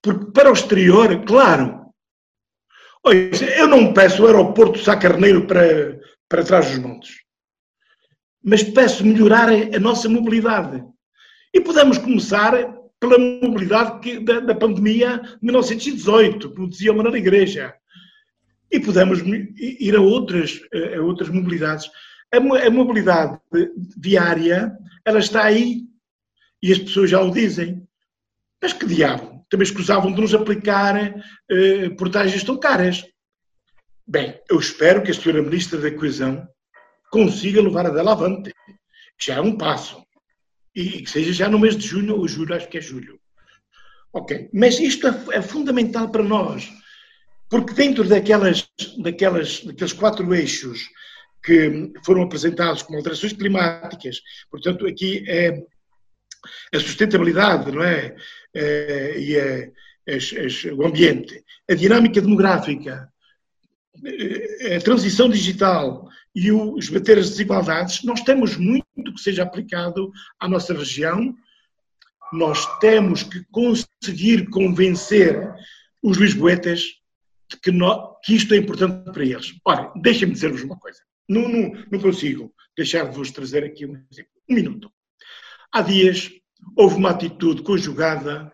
[0.01, 1.82] Porque para o exterior, claro,
[3.03, 5.99] olha, eu não peço o aeroporto de Sá Carneiro para,
[6.29, 7.15] para trás dos montes,
[8.43, 10.83] mas peço melhorar a, nossa mobilidade.
[11.53, 12.53] E podemos começar
[12.99, 17.73] pela mobilidade que, da, da, pandemia de 1918, como dizia o Manuel Igreja.
[18.71, 20.59] E podemos ir a outras,
[20.97, 21.89] a outras mobilidades
[22.33, 23.39] a, mobilidade
[23.95, 24.75] diária,
[25.05, 25.83] ela está aí
[26.61, 27.87] e as pessoas já o dizem.
[28.61, 29.32] Mas que diabo?
[29.53, 33.05] Também escusavam de nos aplicar eh, portagens tão caras.
[34.07, 36.47] Bem, eu espero que a senhora Ministra da Coesão
[37.11, 38.51] consiga levar a dela avante,
[39.15, 40.03] que já é um passo.
[40.75, 43.19] E que seja já no mês de junho ou julho, acho que é julho.
[44.11, 46.73] Ok, mas isto é, é fundamental para nós,
[47.47, 48.67] porque dentro daquelas,
[49.03, 50.89] daquelas, daqueles quatro eixos
[51.43, 55.63] que foram apresentados como alterações climáticas, portanto, aqui é
[56.73, 58.15] a sustentabilidade, não é?
[58.53, 59.71] É e é,
[60.73, 63.11] o ambiente, a dinâmica demográfica,
[64.05, 70.11] é, a transição digital e o esbater as desigualdades, nós temos muito que seja aplicado
[70.39, 71.35] à nossa região.
[72.31, 75.53] Nós temos que conseguir convencer
[76.01, 76.81] os lisboetas
[77.49, 79.53] de que, nós, que isto é importante para eles.
[79.63, 80.99] Ora, deixem-me dizer-vos uma coisa.
[81.29, 84.31] Não, não, não consigo deixar de vos trazer aqui um exemplo.
[84.49, 84.91] Um minuto.
[85.71, 86.31] Há dias
[86.75, 88.51] houve uma atitude conjugada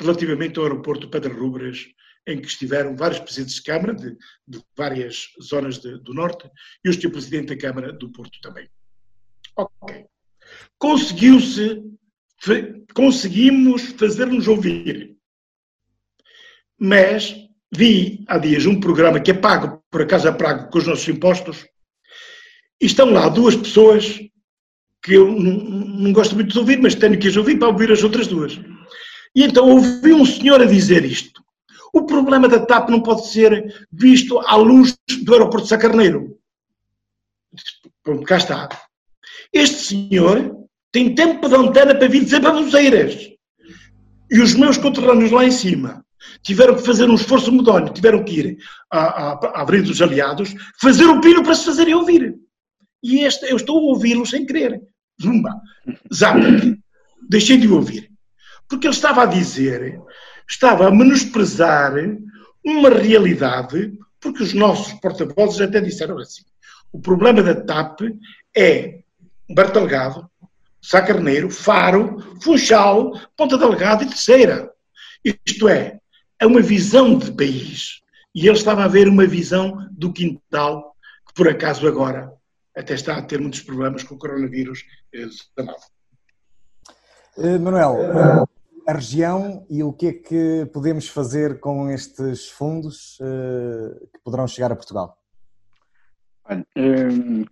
[0.00, 1.86] relativamente ao aeroporto Pedro Rubras,
[2.26, 4.16] em que estiveram vários presidentes de Câmara de,
[4.46, 6.48] de várias zonas de, do Norte
[6.84, 7.10] e o Sr.
[7.10, 8.68] Presidente da Câmara do Porto também.
[9.56, 10.06] Ok.
[10.78, 11.82] Conseguiu-se,
[12.94, 15.16] conseguimos fazer-nos ouvir.
[16.78, 17.34] Mas
[17.74, 21.08] vi há dias um programa que é pago, por acaso é pago com os nossos
[21.08, 21.66] impostos,
[22.80, 24.20] e estão lá duas pessoas
[25.08, 27.90] que eu não, não gosto muito de ouvir, mas tenho que as ouvir para ouvir
[27.90, 28.60] as outras duas.
[29.34, 31.42] E então ouvi um senhor a dizer isto.
[31.94, 36.36] O problema da TAP não pode ser visto à luz do aeroporto de Sacarneiro.
[38.04, 38.68] Pronto, cá está.
[39.50, 40.54] Este senhor
[40.92, 43.30] tem tempo de antena para vir dizer baboseiras.
[44.30, 46.04] E os meus conterrâneos lá em cima
[46.42, 48.58] tiveram que fazer um esforço medonho, tiveram que ir
[48.90, 52.34] à, à, à dos Aliados, fazer o pino para se fazerem ouvir.
[53.02, 54.82] E este, eu estou a ouvi-lo sem querer.
[55.20, 55.60] Zumba,
[56.12, 56.40] zap,
[57.28, 58.10] deixei de ouvir.
[58.68, 60.00] Porque ele estava a dizer,
[60.48, 61.94] estava a menosprezar
[62.64, 66.42] uma realidade, porque os nossos porta-vozes até disseram assim.
[66.92, 68.00] O problema da TAP
[68.56, 69.00] é
[69.48, 70.28] Bartalgado,
[70.80, 74.70] Sacarneiro, Faro, Funchal, Ponta Delgada e Terceira.
[75.24, 75.98] Isto é,
[76.38, 78.00] é uma visão de país.
[78.34, 80.94] E ele estava a ver uma visão do quintal,
[81.26, 82.32] que por acaso agora
[82.78, 85.76] até está a ter muitos problemas com o coronavírus 19.
[87.36, 87.96] Uh, Manuel,
[88.86, 94.46] a região e o que é que podemos fazer com estes fundos uh, que poderão
[94.46, 95.18] chegar a Portugal?
[96.44, 96.64] Olha,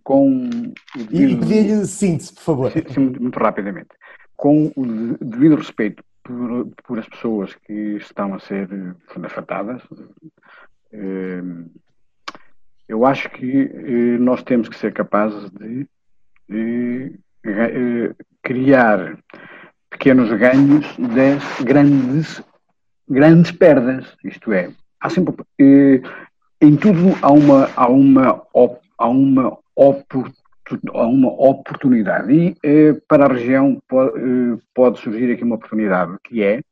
[0.02, 0.48] com.
[0.94, 1.52] Devido...
[1.52, 2.72] E síntese, por favor.
[2.94, 3.90] Sim, muito rapidamente.
[4.36, 4.86] Com o
[5.20, 8.68] devido respeito por, por as pessoas que estão a ser
[9.22, 9.82] afetadas,
[12.88, 15.86] eu acho que uh, nós temos que ser capazes de,
[16.48, 19.18] de uh, criar
[19.90, 22.42] pequenos ganhos das grandes,
[23.08, 24.16] grandes perdas.
[24.24, 24.70] Isto é,
[25.00, 25.34] há sempre.
[25.60, 26.26] Uh,
[26.60, 28.42] em tudo há uma, há uma
[28.98, 29.58] há uma,
[30.92, 32.32] há uma oportunidade.
[32.32, 36.62] E eh, para a região pode, eh, pode, surgir aqui uma oportunidade, que é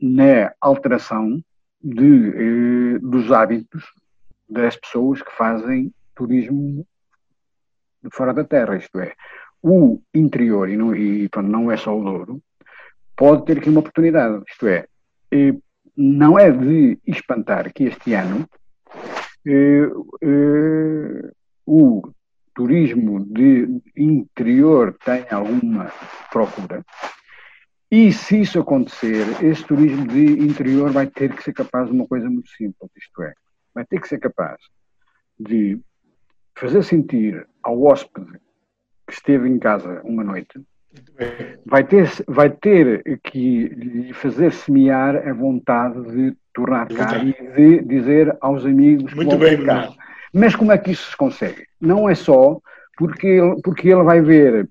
[0.00, 1.40] na alteração
[1.82, 3.84] de, eh, dos hábitos
[4.50, 6.86] das pessoas que fazem turismo
[8.02, 9.14] de fora da terra, isto é,
[9.62, 12.42] o interior, e não, e, não é só o Douro,
[13.16, 14.86] pode ter aqui uma oportunidade, isto é,
[15.96, 18.48] não é de espantar que este ano
[21.66, 22.02] o
[22.54, 25.92] turismo de interior tem alguma
[26.30, 26.84] procura.
[27.90, 32.06] E se isso acontecer, esse turismo de interior vai ter que ser capaz de uma
[32.06, 33.34] coisa muito simples, isto é,
[33.74, 34.60] vai ter que ser capaz
[35.38, 35.78] de
[36.54, 38.32] fazer sentir ao hóspede
[39.06, 40.60] que esteve em casa uma noite,
[41.64, 47.82] vai ter, vai ter que lhe fazer semear a vontade de tornar cá e de
[47.82, 49.92] dizer aos amigos Muito bem, cá.
[50.32, 51.66] Mas como é que isso se consegue?
[51.80, 52.60] Não é só
[52.96, 54.68] porque ele, porque ele vai ver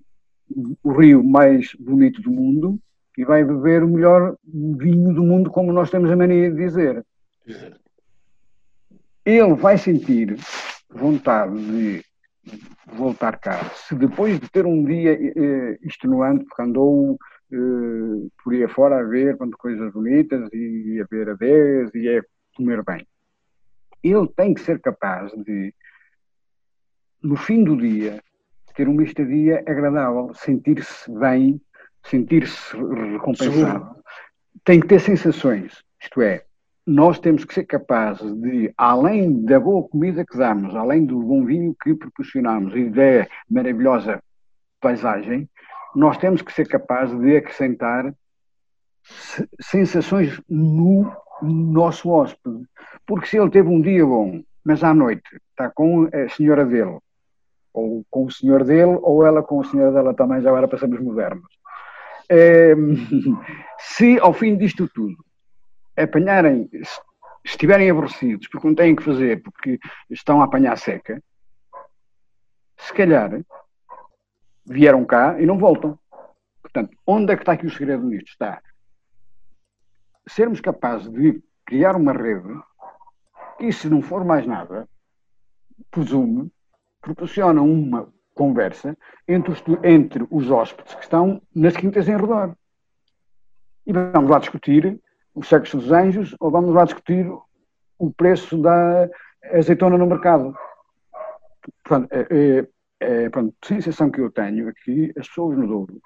[0.83, 2.79] o rio mais bonito do mundo
[3.17, 7.05] e vai beber o melhor vinho do mundo, como nós temos a mania de dizer.
[9.25, 10.37] Ele vai sentir
[10.89, 12.03] vontade de
[12.93, 13.63] voltar cá.
[13.75, 17.17] Se depois de ter um dia eh, extenuante, porque andou
[17.51, 22.23] eh, por aí fora a ver quanto coisas bonitas e a ver adeus e a
[22.55, 23.05] comer bem
[24.03, 25.73] ele tem que ser capaz de,
[27.21, 28.23] no fim do dia,
[28.75, 31.61] ter uma estadia agradável, sentir-se bem,
[32.03, 32.75] sentir-se
[33.11, 33.95] recompensado.
[33.95, 34.01] Sim.
[34.63, 36.45] Tem que ter sensações, isto é,
[36.89, 41.45] nós temos que ser capazes de, além da boa comida que damos, além do bom
[41.45, 44.19] vinho que proporcionamos e da maravilhosa
[44.81, 45.47] paisagem,
[45.95, 48.11] nós temos que ser capazes de acrescentar
[49.61, 51.11] sensações no
[51.43, 52.63] nosso hóspede.
[53.05, 56.97] Porque se ele teve um dia bom, mas à noite está com a senhora dele,
[57.71, 60.99] ou com o senhor dele, ou ela com o senhor dela também, já agora passamos
[60.99, 61.47] modernos.
[62.27, 62.73] É,
[63.77, 65.15] se ao fim disto tudo
[66.03, 66.69] apanharem,
[67.43, 69.79] estiverem aborrecidos porque não têm que fazer, porque
[70.09, 71.21] estão a apanhar seca,
[72.77, 73.41] se calhar
[74.65, 75.97] vieram cá e não voltam.
[76.61, 78.29] Portanto, onde é que está aqui o segredo nisto?
[78.29, 78.61] Está
[80.29, 82.53] sermos capazes de criar uma rede
[83.57, 84.87] que, se não for mais nada,
[85.89, 86.51] presume,
[87.01, 88.97] proporciona uma conversa
[89.27, 92.55] entre os, entre os hóspedes que estão nas quintas em redor.
[93.85, 95.01] E vamos lá discutir
[95.39, 97.25] o sexo dos anjos ou vamos lá discutir
[97.97, 99.09] o preço da
[99.53, 100.53] azeitona no mercado.
[101.83, 102.67] Portanto, é, é,
[102.99, 106.01] é, a sensação que eu tenho é que as pessoas no Douro,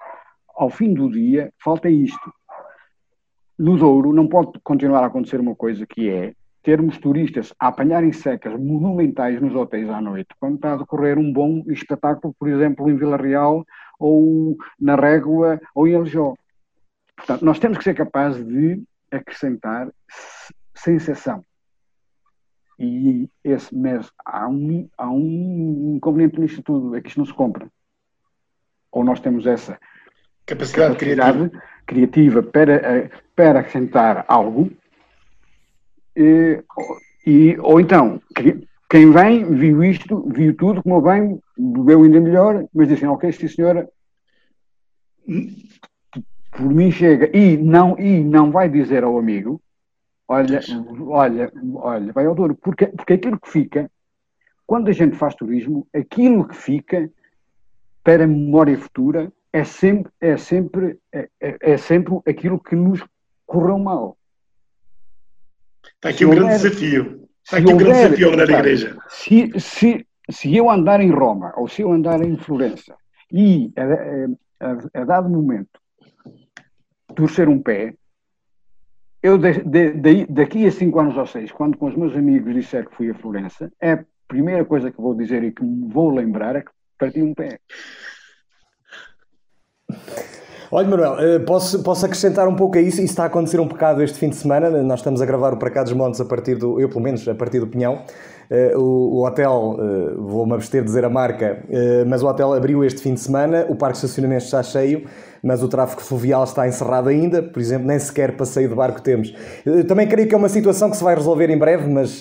[0.54, 2.32] ao fim do dia, falta isto
[3.58, 6.32] no Douro não pode continuar a acontecer uma coisa que é
[6.62, 11.32] termos turistas a apanharem secas monumentais nos hotéis à noite, quando está a decorrer um
[11.32, 13.64] bom espetáculo, por exemplo, em Vila Real,
[13.98, 16.34] ou na Régua, ou em Aljó.
[17.16, 18.82] Portanto, nós temos que ser capazes de
[19.16, 19.90] acrescentar
[20.74, 21.44] sensação.
[22.78, 27.32] E esse mês há um, há um inconveniente nisto tudo, é que isto não se
[27.32, 27.68] compra.
[28.90, 29.78] Ou nós temos essa
[30.44, 34.70] capacidade, capacidade criativa criativa para, eh, para acrescentar algo,
[36.16, 36.62] e,
[37.26, 38.20] e, ou então,
[38.88, 43.48] quem vem, viu isto, viu tudo, como bem, bebeu ainda melhor, mas dizem, ok, sim
[43.48, 43.88] senhora,
[46.54, 49.60] por mim chega, e não, e não vai dizer ao amigo,
[50.28, 50.60] olha,
[51.00, 53.90] olha, olha, vai ao Douro, porque, porque aquilo que fica,
[54.64, 57.10] quando a gente faz turismo, aquilo que fica
[58.04, 63.04] para a memória futura é sempre, é sempre, é, é, é sempre aquilo que nos
[63.44, 64.16] correu mal.
[65.96, 67.28] Está aqui se um houver, grande desafio.
[67.42, 68.96] Está aqui um grande desafio andar na igreja.
[69.08, 72.96] Se, se, se eu andar em Roma ou se eu andar em Florença
[73.30, 75.83] e a, a, a dado momento
[77.14, 77.94] torcer um pé,
[79.22, 82.54] eu de, de, de, daqui a cinco anos ou seis, quando com os meus amigos
[82.54, 85.90] disser que fui a Florença, é a primeira coisa que vou dizer e que me
[85.90, 87.58] vou lembrar é que parti um pé.
[90.70, 92.96] Olha, Manuel, eh, posso, posso acrescentar um pouco a isso?
[92.96, 94.68] Isso está a acontecer um bocado este fim de semana.
[94.82, 97.26] Nós estamos a gravar o Para Cá dos Montes a partir do, eu pelo menos,
[97.28, 98.04] a partir do Pinhão.
[98.50, 102.52] Uh, o, o, hotel, uh, vou-me abster de dizer a marca, uh, mas o hotel
[102.52, 105.06] abriu este fim de semana, o parque de estacionamento está cheio,
[105.42, 109.34] mas o tráfego fluvial está encerrado ainda, por exemplo, nem sequer passeio de barco temos.
[109.86, 112.18] Também creio que é uma situação que se vai resolver em breve, mas,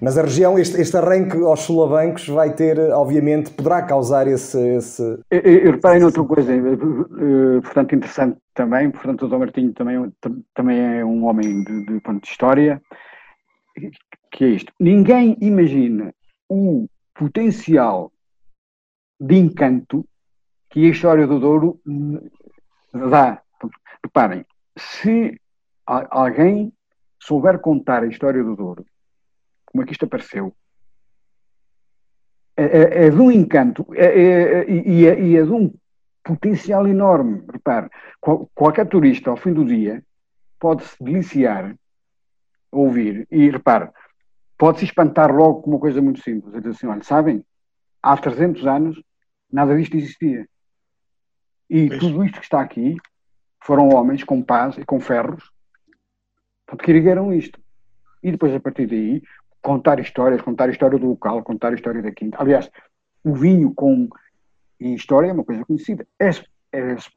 [0.00, 4.58] mas a região, este, este arranque aos sulabancos vai ter, obviamente, poderá causar esse...
[4.74, 5.02] esse...
[5.30, 6.52] Eu, eu reparei noutra coisa,
[7.62, 10.12] portanto, interessante também, portanto, o Dom Martinho também,
[10.52, 12.82] também é um homem de, de, de história,
[14.30, 14.72] que é isto.
[14.78, 16.14] Ninguém imagina
[16.48, 18.12] o potencial
[19.20, 20.06] de encanto
[20.70, 21.80] que a história do Douro
[22.92, 23.42] dá.
[24.04, 24.44] Reparem,
[24.76, 25.40] se
[25.86, 26.72] alguém
[27.20, 28.86] souber contar a história do Douro,
[29.66, 30.54] como é que isto apareceu,
[32.56, 35.72] é, é, é de um encanto é, é, e, é, é, de um
[36.24, 37.44] potencial enorme.
[37.50, 37.88] Repare,
[38.20, 40.02] qual, qualquer turista, ao fim do dia,
[40.58, 41.74] pode se deliciar,
[42.70, 43.90] ouvir, e repare,
[44.58, 46.54] pode-se espantar logo com uma coisa muito simples.
[46.54, 47.44] É dizer assim, olha, sabem,
[48.02, 49.02] há 300 anos
[49.50, 50.46] nada disto existia.
[51.70, 52.96] E tudo isto que está aqui
[53.62, 55.50] foram homens com paz e com ferros
[56.76, 57.58] que ergueram isto.
[58.22, 59.22] E depois, a partir daí,
[59.62, 62.36] contar histórias, contar a história do local, contar a história da quinta.
[62.40, 62.70] Aliás,
[63.24, 64.08] o vinho com
[64.80, 66.06] história é uma coisa conhecida.
[66.18, 66.42] As,
[66.72, 67.08] as,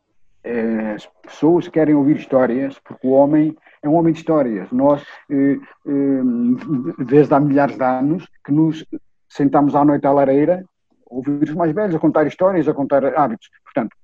[0.43, 4.71] as pessoas querem ouvir histórias porque o homem é um homem de histórias.
[4.71, 8.85] Nós, eh, eh, desde há milhares de anos, que nos
[9.27, 10.63] sentamos à noite à lareira,
[11.05, 13.49] ouvir os mais velhos a contar histórias, a contar hábitos.
[13.63, 13.95] Portanto,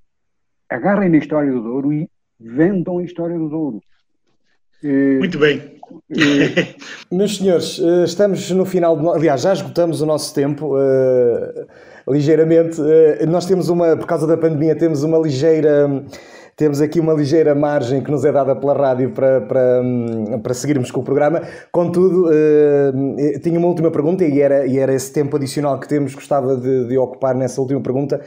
[0.69, 2.09] agarrem na história do Douro e
[2.39, 3.81] vendam a história do Douro.
[4.83, 5.77] Eh, Muito bem.
[7.11, 12.79] Meus senhores, estamos no final, de, aliás, já esgotamos o nosso tempo uh, ligeiramente.
[12.79, 15.89] Uh, nós temos uma, por causa da pandemia, temos uma ligeira
[16.57, 20.55] temos aqui uma ligeira margem que nos é dada pela rádio para, para, hum, para
[20.55, 21.43] seguirmos com o programa.
[21.71, 26.15] Contudo, uh, tinha uma última pergunta e era, e era esse tempo adicional que temos,
[26.15, 28.19] gostava de, de ocupar nessa última pergunta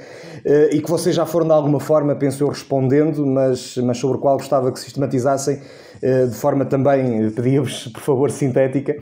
[0.46, 4.18] uh, e que vocês já foram de alguma forma, penso eu, respondendo, mas, mas sobre
[4.18, 5.61] o qual gostava que sistematizassem
[6.01, 8.96] de forma também, pedíamos por favor, sintética.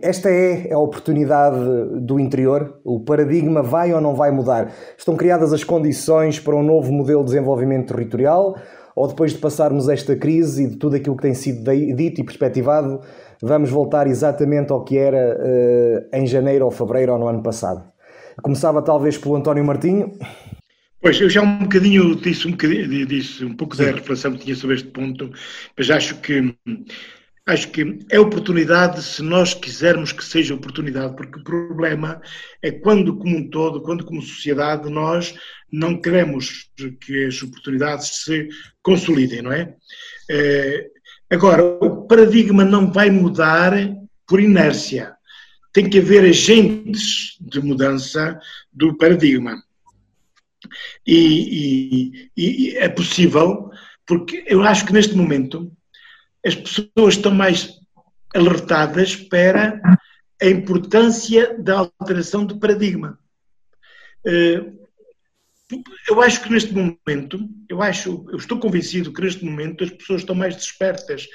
[0.00, 1.58] Esta é a oportunidade
[2.00, 2.80] do interior?
[2.84, 4.72] O paradigma vai ou não vai mudar?
[4.96, 8.54] Estão criadas as condições para um novo modelo de desenvolvimento territorial?
[8.94, 12.24] Ou depois de passarmos esta crise e de tudo aquilo que tem sido dito e
[12.24, 13.00] perspectivado,
[13.42, 17.82] vamos voltar exatamente ao que era uh, em janeiro ou fevereiro ou no ano passado?
[18.42, 20.12] Começava talvez pelo António Martinho.
[21.02, 23.84] Pois, eu já um bocadinho disse um, bocadinho, disse um pouco Sim.
[23.84, 25.32] da reflexão que tinha sobre este ponto,
[25.76, 26.54] mas acho que
[27.44, 32.22] Acho que é oportunidade se nós quisermos que seja oportunidade, porque o problema
[32.62, 35.34] é quando, como um todo, quando, como sociedade, nós
[35.70, 38.48] não queremos que as oportunidades se
[38.80, 39.74] consolidem, não é?
[40.30, 40.86] é
[41.28, 43.72] agora, o paradigma não vai mudar
[44.24, 45.12] por inércia.
[45.72, 48.38] Tem que haver agentes de mudança
[48.72, 49.60] do paradigma.
[51.06, 53.70] E, e, e é possível,
[54.06, 55.70] porque eu acho que neste momento
[56.44, 57.80] as pessoas estão mais
[58.34, 59.80] alertadas para
[60.40, 63.18] a importância da alteração de paradigma.
[64.26, 64.72] Eh,
[66.08, 70.20] eu acho que neste momento, eu acho, eu estou convencido que neste momento as pessoas
[70.20, 71.26] estão mais despertas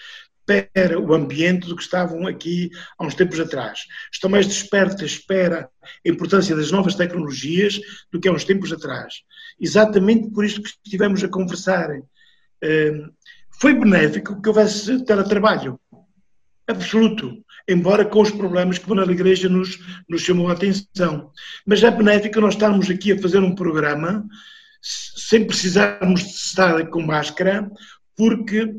[0.47, 3.81] para o ambiente do que estavam aqui há uns tempos atrás.
[4.11, 7.79] Estão mais despertas para a importância das novas tecnologias
[8.09, 9.15] do que há uns tempos atrás.
[9.59, 11.89] Exatamente por isto que estivemos a conversar.
[12.63, 13.03] Eh,
[13.59, 15.77] foi benéfico que houvesse teletrabalho.
[16.65, 17.43] Absoluto.
[17.67, 19.77] Embora com os problemas que a Manuel Igreja nos,
[20.07, 21.31] nos chamou a atenção.
[21.65, 24.25] Mas é benéfico nós estarmos aqui a fazer um programa
[24.81, 27.69] sem precisarmos de estar com máscara,
[28.15, 28.73] porque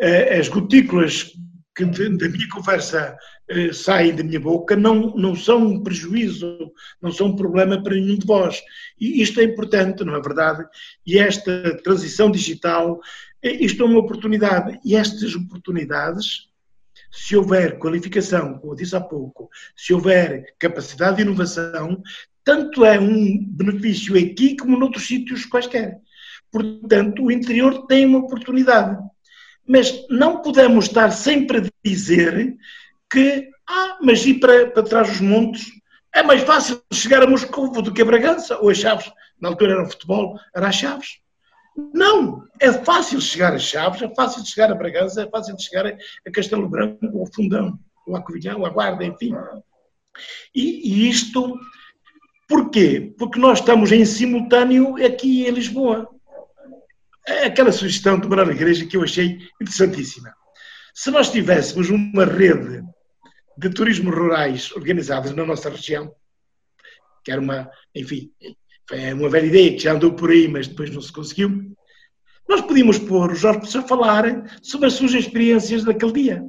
[0.00, 1.32] as gotículas
[1.74, 3.16] que da minha conversa
[3.50, 6.72] eh, saem da minha boca não, não são um prejuízo,
[7.02, 8.62] não são um problema para nenhum de vós.
[8.98, 10.64] E isto é importante, não é verdade?
[11.06, 12.98] E esta transição digital
[13.42, 16.48] isto é uma oportunidade e estas oportunidades,
[17.12, 22.02] se houver qualificação, como eu disse há pouco, se houver capacidade de inovação,
[22.44, 25.98] tanto é um benefício aqui como noutros sítios quaisquer.
[26.50, 28.98] Portanto, o interior tem uma oportunidade.
[29.66, 32.56] Mas não podemos estar sempre a dizer
[33.10, 35.66] que, ah, mas ir para, para trás dos montes
[36.14, 39.12] é mais fácil chegar a Moscou do que a Bragança, ou a Chaves.
[39.38, 41.18] Na altura era o futebol, era a Chaves.
[41.92, 46.30] Não, é fácil chegar a Chaves, é fácil chegar a Bragança, é fácil chegar a
[46.30, 49.34] Castelo Branco, ou Fundão, ou a Covilhão, ou a Guarda, enfim.
[50.54, 51.58] E, e, isto,
[52.48, 53.14] porquê?
[53.18, 56.08] Porque nós estamos em simultâneo aqui em Lisboa.
[57.28, 60.32] É aquela sugestão morar na igreja que eu achei interessantíssima.
[60.94, 62.82] Se nós tivéssemos uma rede
[63.58, 66.14] de turismo rurais organizadas na nossa região,
[67.24, 68.30] que era uma, enfim,
[68.92, 71.74] é uma velha ideia que já andou por aí, mas depois não se conseguiu.
[72.48, 76.44] Nós podíamos pôr os hóspedes a falarem sobre as suas experiências daquele dia.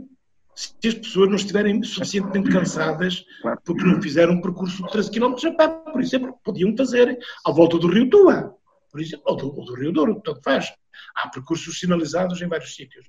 [0.56, 3.26] Se as pessoas não estiverem suficientemente cansadas
[3.66, 7.52] porque não fizeram um percurso de 13 km a pé, por exemplo, podiam fazer à
[7.52, 8.57] volta do Rio Tua,
[8.98, 10.74] por exemplo, ou do, ou do Rio Douro, tanto faz.
[11.16, 13.06] Há percursos sinalizados em vários sítios.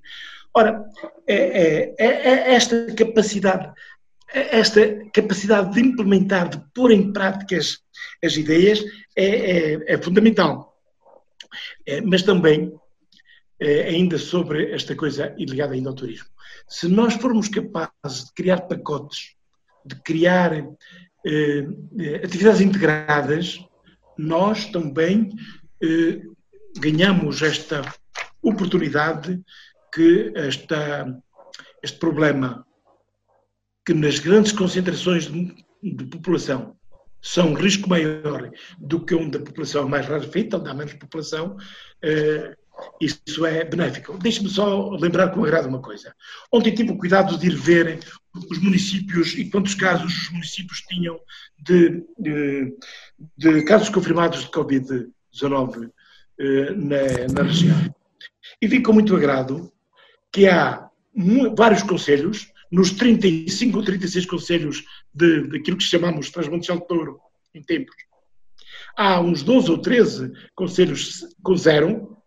[0.53, 0.85] Ora,
[1.27, 3.73] é, é, é, é esta capacidade,
[4.31, 4.81] é esta
[5.11, 7.79] capacidade de implementar, de pôr em prática as,
[8.23, 8.83] as ideias
[9.15, 10.77] é, é, é fundamental.
[11.87, 12.71] É, mas também,
[13.59, 16.27] é, ainda sobre esta coisa e ligada ainda ao turismo,
[16.67, 19.33] se nós formos capazes de criar pacotes,
[19.83, 20.67] de criar eh,
[21.25, 23.59] eh atividades integradas,
[24.19, 25.29] nós também
[25.81, 26.21] eh,
[26.77, 27.81] ganhamos esta
[28.41, 29.41] oportunidade
[29.93, 31.21] que esta,
[31.81, 32.65] este problema,
[33.85, 36.75] que nas grandes concentrações de, de população
[37.21, 40.93] são um risco maior do que onde a população é mais rarefeita, onde há menos
[40.93, 41.57] população,
[42.01, 42.55] eh,
[43.01, 44.17] isso é benéfico.
[44.17, 46.15] Deixe-me só lembrar com agrado uma coisa.
[46.51, 47.99] Ontem tive o cuidado de ir ver
[48.33, 51.19] os municípios e quantos casos os municípios tinham
[51.57, 52.77] de, de,
[53.37, 55.09] de casos confirmados de Covid-19
[56.39, 57.95] eh, na, na região.
[58.61, 59.71] E vi com muito agrado
[60.31, 60.89] que há
[61.55, 67.19] vários conselhos, nos 35 ou 36 conselhos daquilo que chamamos Transmonte de Touro,
[67.53, 67.95] em tempos,
[68.95, 72.17] há uns 12 ou 13 conselhos com zero,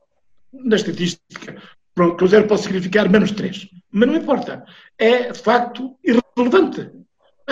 [0.53, 1.63] na estatística,
[1.95, 4.65] com zero pode significar menos 3, mas não importa,
[4.99, 6.91] é de facto irrelevante.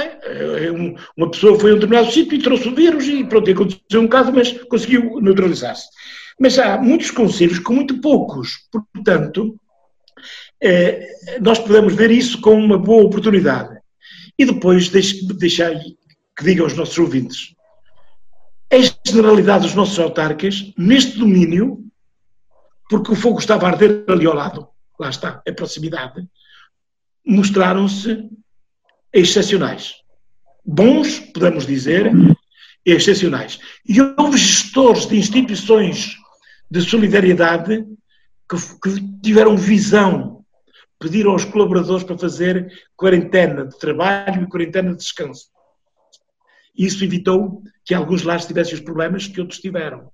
[0.00, 3.24] É, é um, uma pessoa foi a um determinado sítio e trouxe o vírus e
[3.24, 5.88] pronto, aconteceu um caso, mas conseguiu neutralizar-se.
[6.38, 9.60] Mas há muitos conselhos com muito poucos, portanto,
[10.62, 13.78] é, nós podemos ver isso como uma boa oportunidade.
[14.38, 17.54] E depois, deixe, deixar que diga aos nossos ouvintes,
[18.72, 21.84] a generalidade dos nossos autarcas, neste domínio,
[22.88, 26.26] porque o fogo estava a arder ali ao lado, lá está, a proximidade,
[27.26, 28.28] mostraram-se
[29.12, 29.94] excepcionais.
[30.64, 32.10] Bons, podemos dizer,
[32.84, 33.58] excepcionais.
[33.86, 36.16] E houve gestores de instituições
[36.70, 37.84] de solidariedade
[38.48, 40.40] que, que tiveram visão
[41.00, 45.46] pediram aos colaboradores para fazer quarentena de trabalho e quarentena de descanso.
[46.76, 50.12] Isso evitou que alguns lares tivessem os problemas que outros tiveram.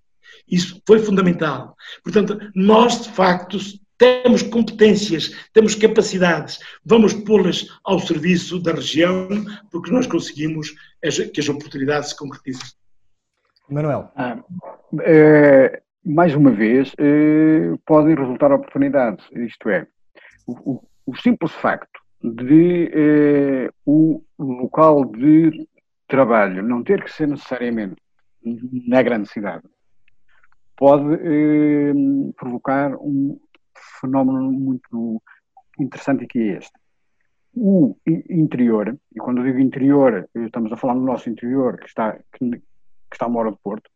[0.48, 1.76] Isso foi fundamental.
[2.04, 3.58] Portanto, nós, de facto,
[3.98, 9.28] temos competências, temos capacidades, vamos pô-las ao serviço da região,
[9.70, 10.74] porque nós conseguimos
[11.32, 12.68] que as oportunidades se concretizem.
[13.68, 14.10] Manuel.
[14.14, 14.38] Ah,
[15.02, 19.86] é, mais uma vez, é, podem resultar oportunidades, isto é,
[20.46, 25.66] o, o simples facto de eh, o local de
[26.08, 27.96] trabalho não ter que ser necessariamente
[28.86, 29.64] na grande cidade
[30.76, 31.92] pode eh,
[32.36, 33.38] provocar um
[34.00, 35.22] fenómeno muito
[35.78, 36.78] interessante que é este.
[37.54, 37.96] O
[38.28, 42.50] interior, e quando eu digo interior, estamos a falar do nosso interior, que está, que,
[42.50, 42.60] que
[43.12, 43.90] está uma do Porto,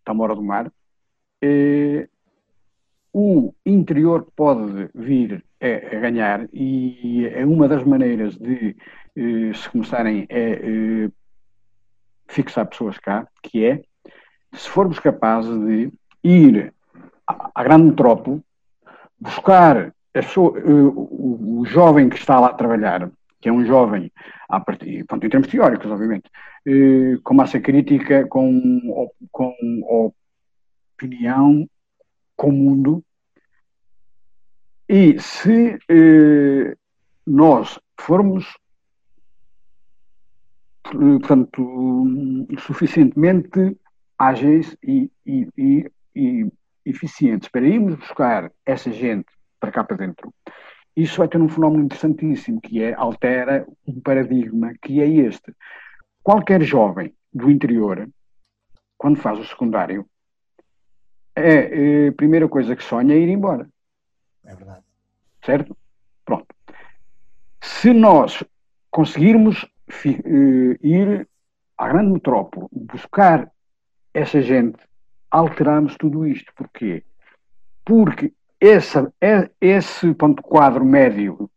[0.00, 0.70] está uma hora do mar,
[1.42, 2.08] eh,
[3.12, 8.76] o interior pode vir a, a, ganhar e é uma das maneiras de
[9.16, 11.10] eh, se começarem a eh,
[12.28, 13.82] fixar pessoas cá, que é
[14.52, 15.90] se formos capazes de
[16.22, 16.74] ir
[17.26, 18.42] à, à grande metrópole,
[19.20, 23.10] buscar eh, o, o, jovem que está lá a trabalhar,
[23.40, 24.10] que é um jovem,
[24.48, 26.30] a partir, pronto, em termos teóricos, obviamente,
[26.66, 29.54] eh, com massa crítica, com, com
[30.96, 31.68] opinião
[32.36, 33.04] com mundo.
[34.88, 36.76] E se eh,
[37.26, 38.56] nós formos,
[40.82, 42.06] portanto,
[42.58, 43.76] suficientemente
[44.18, 46.52] ágeis e, e, e, e
[46.86, 49.26] eficientes para irmos buscar essa gente
[49.60, 50.32] para cá para dentro,
[50.96, 55.54] isso vai ter um fenómeno interessantíssimo, que é, altera um paradigma, que é este.
[56.22, 58.08] Qualquer jovem do interior,
[58.96, 60.06] quando faz o secundário,
[61.34, 63.68] é, é, a primeira coisa que sonha é ir embora.
[64.42, 64.84] É verdade.
[65.44, 65.76] Certo?
[66.24, 66.46] Pronto.
[67.60, 68.42] Se nós
[68.90, 71.28] conseguirmos uh, ir
[71.76, 73.50] à grande metrópole, buscar
[74.14, 74.78] essa gente,
[75.30, 76.52] alteramos tudo isto.
[76.54, 77.04] Porquê?
[77.84, 81.50] Porque essa, é, esse ponto quadro médio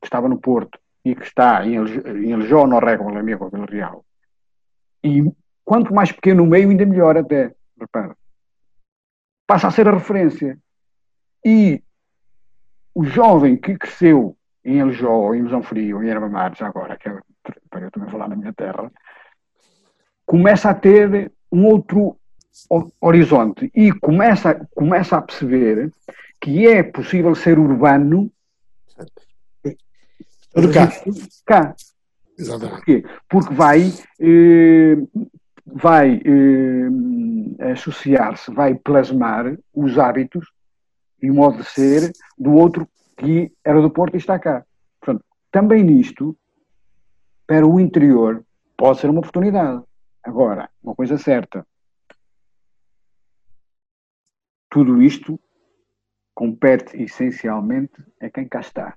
[0.00, 4.04] que estava no Porto e que está em, Lijó, no Régua, na minha Vila Real,
[5.04, 5.22] e
[5.64, 7.54] quanto mais pequeno o meio, ainda melhor até.
[7.78, 8.16] Repara
[9.46, 10.58] passa a ser a referência.
[11.44, 11.82] E
[12.94, 16.96] o jovem que cresceu em Aljó, ou em Mesão Frio, em Erva Mar, já agora,
[16.96, 17.18] que é
[17.70, 18.90] para eu também falar na minha terra,
[20.24, 22.18] começa a ter um outro
[23.00, 25.92] horizonte e começa, começa a perceber
[26.40, 28.30] que é possível ser urbano
[30.72, 30.92] cá.
[31.44, 31.76] cá.
[32.38, 32.76] Exatamente.
[32.76, 33.04] Porquê?
[33.28, 34.96] Porque vai, eh,
[35.64, 40.50] vai eh, associar-se, vai plasmar os hábitos
[41.22, 44.64] e o modo de ser do outro que era do Porto e está cá.
[45.00, 46.36] Portanto, também nisto,
[47.46, 48.44] para o interior,
[48.76, 49.82] pode ser uma oportunidade.
[50.22, 51.66] Agora, uma coisa certa,
[54.76, 55.40] tudo isto
[56.34, 58.94] compete essencialmente a quem cá está.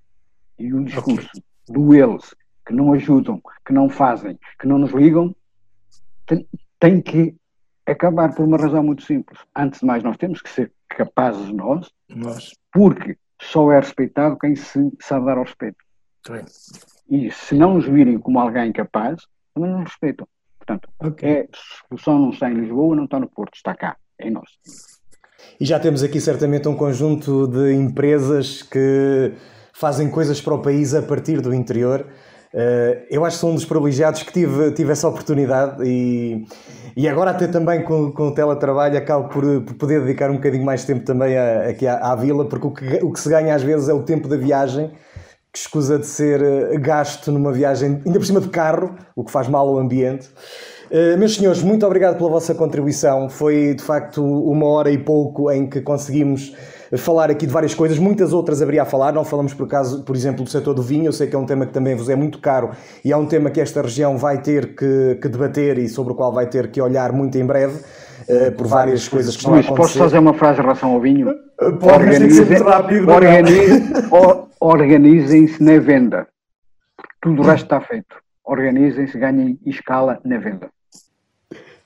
[0.57, 1.43] E o discurso okay.
[1.69, 2.35] do eles
[2.67, 5.33] que não ajudam, que não fazem, que não nos ligam,
[6.25, 6.45] tem,
[6.77, 7.33] tem que
[7.85, 9.39] acabar por uma razão muito simples.
[9.55, 12.53] Antes de mais, nós temos que ser capazes nós, nós.
[12.73, 15.77] porque só é respeitado quem se sabe dar ao respeito.
[16.27, 16.43] Sim.
[17.09, 20.27] E se não nos virem como alguém capaz, também não nos respeitam.
[20.57, 21.29] Portanto, okay.
[21.29, 24.31] é, a solução não está em Lisboa, não está no Porto, está cá, é em
[24.31, 24.59] nós.
[25.59, 29.33] E já temos aqui certamente um conjunto de empresas que
[29.73, 32.05] fazem coisas para o país a partir do interior.
[32.53, 36.47] Eh, eu acho que sou um dos privilegiados que tive, tive essa oportunidade e,
[36.97, 40.65] e agora até também com, com o teletrabalho acabo por, por poder dedicar um bocadinho
[40.65, 43.53] mais tempo também a, aqui à, à, vila, porque o que, o que se ganha
[43.53, 44.91] às vezes é o tempo da viagem,
[45.53, 49.31] que escusa de ser eh, gasto numa viagem, ainda por cima de carro, o que
[49.31, 50.27] faz mal ao ambiente.
[50.91, 53.29] Uh, meus senhores, muito obrigado pela vossa contribuição.
[53.29, 56.53] Foi de facto uma hora e pouco em que conseguimos
[56.97, 59.11] falar aqui de várias coisas, muitas outras haveria a falar.
[59.11, 61.05] Não falamos por caso, por exemplo, do setor do vinho.
[61.05, 62.71] Eu sei que é um tema que também vos é muito caro
[63.05, 66.15] e é um tema que esta região vai ter que, que debater e sobre o
[66.15, 67.79] qual vai ter que olhar muito em breve.
[68.27, 69.93] Uh, por várias coisas que estão Luís, a acontecer.
[69.93, 71.33] posso fazer uma frase em relação ao vinho?
[71.81, 72.41] Organizem-se
[74.59, 76.27] organizem na venda.
[77.21, 78.15] Tudo o resto está feito.
[78.43, 80.67] Organizem-se, ganhem escala na venda.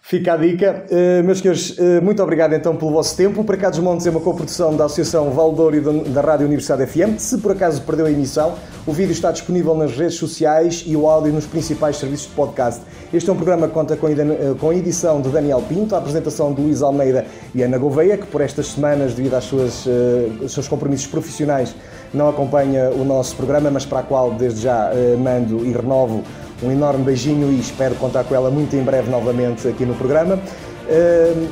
[0.06, 0.84] Fica a dica.
[0.92, 3.42] Uh, meus senhores, uh, muito obrigado então pelo vosso tempo.
[3.46, 7.18] Para cá dos Montes é uma coprodução da Associação Valdouro e da Rádio Universidade FM.
[7.18, 8.54] Se por acaso perdeu a emissão,
[8.86, 12.82] o vídeo está disponível nas redes sociais e o áudio nos principais serviços de podcast.
[13.14, 16.62] Este é um programa que conta com a edição de Daniel Pinto, a apresentação de
[16.62, 17.26] Luís Almeida
[17.56, 21.74] e Ana Gouveia, que por estas semanas, devido aos suas, uh, seus compromissos profissionais,
[22.14, 26.24] não acompanha o nosso programa, mas para a qual desde já mando e renovo
[26.64, 30.36] um enorme beijinho e espero contar com ela muito em breve novamente aqui no programa.
[30.36, 31.50] Uh,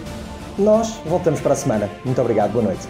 [0.58, 1.90] nós voltamos para a semana.
[2.06, 2.88] Muito obrigado, boa noite.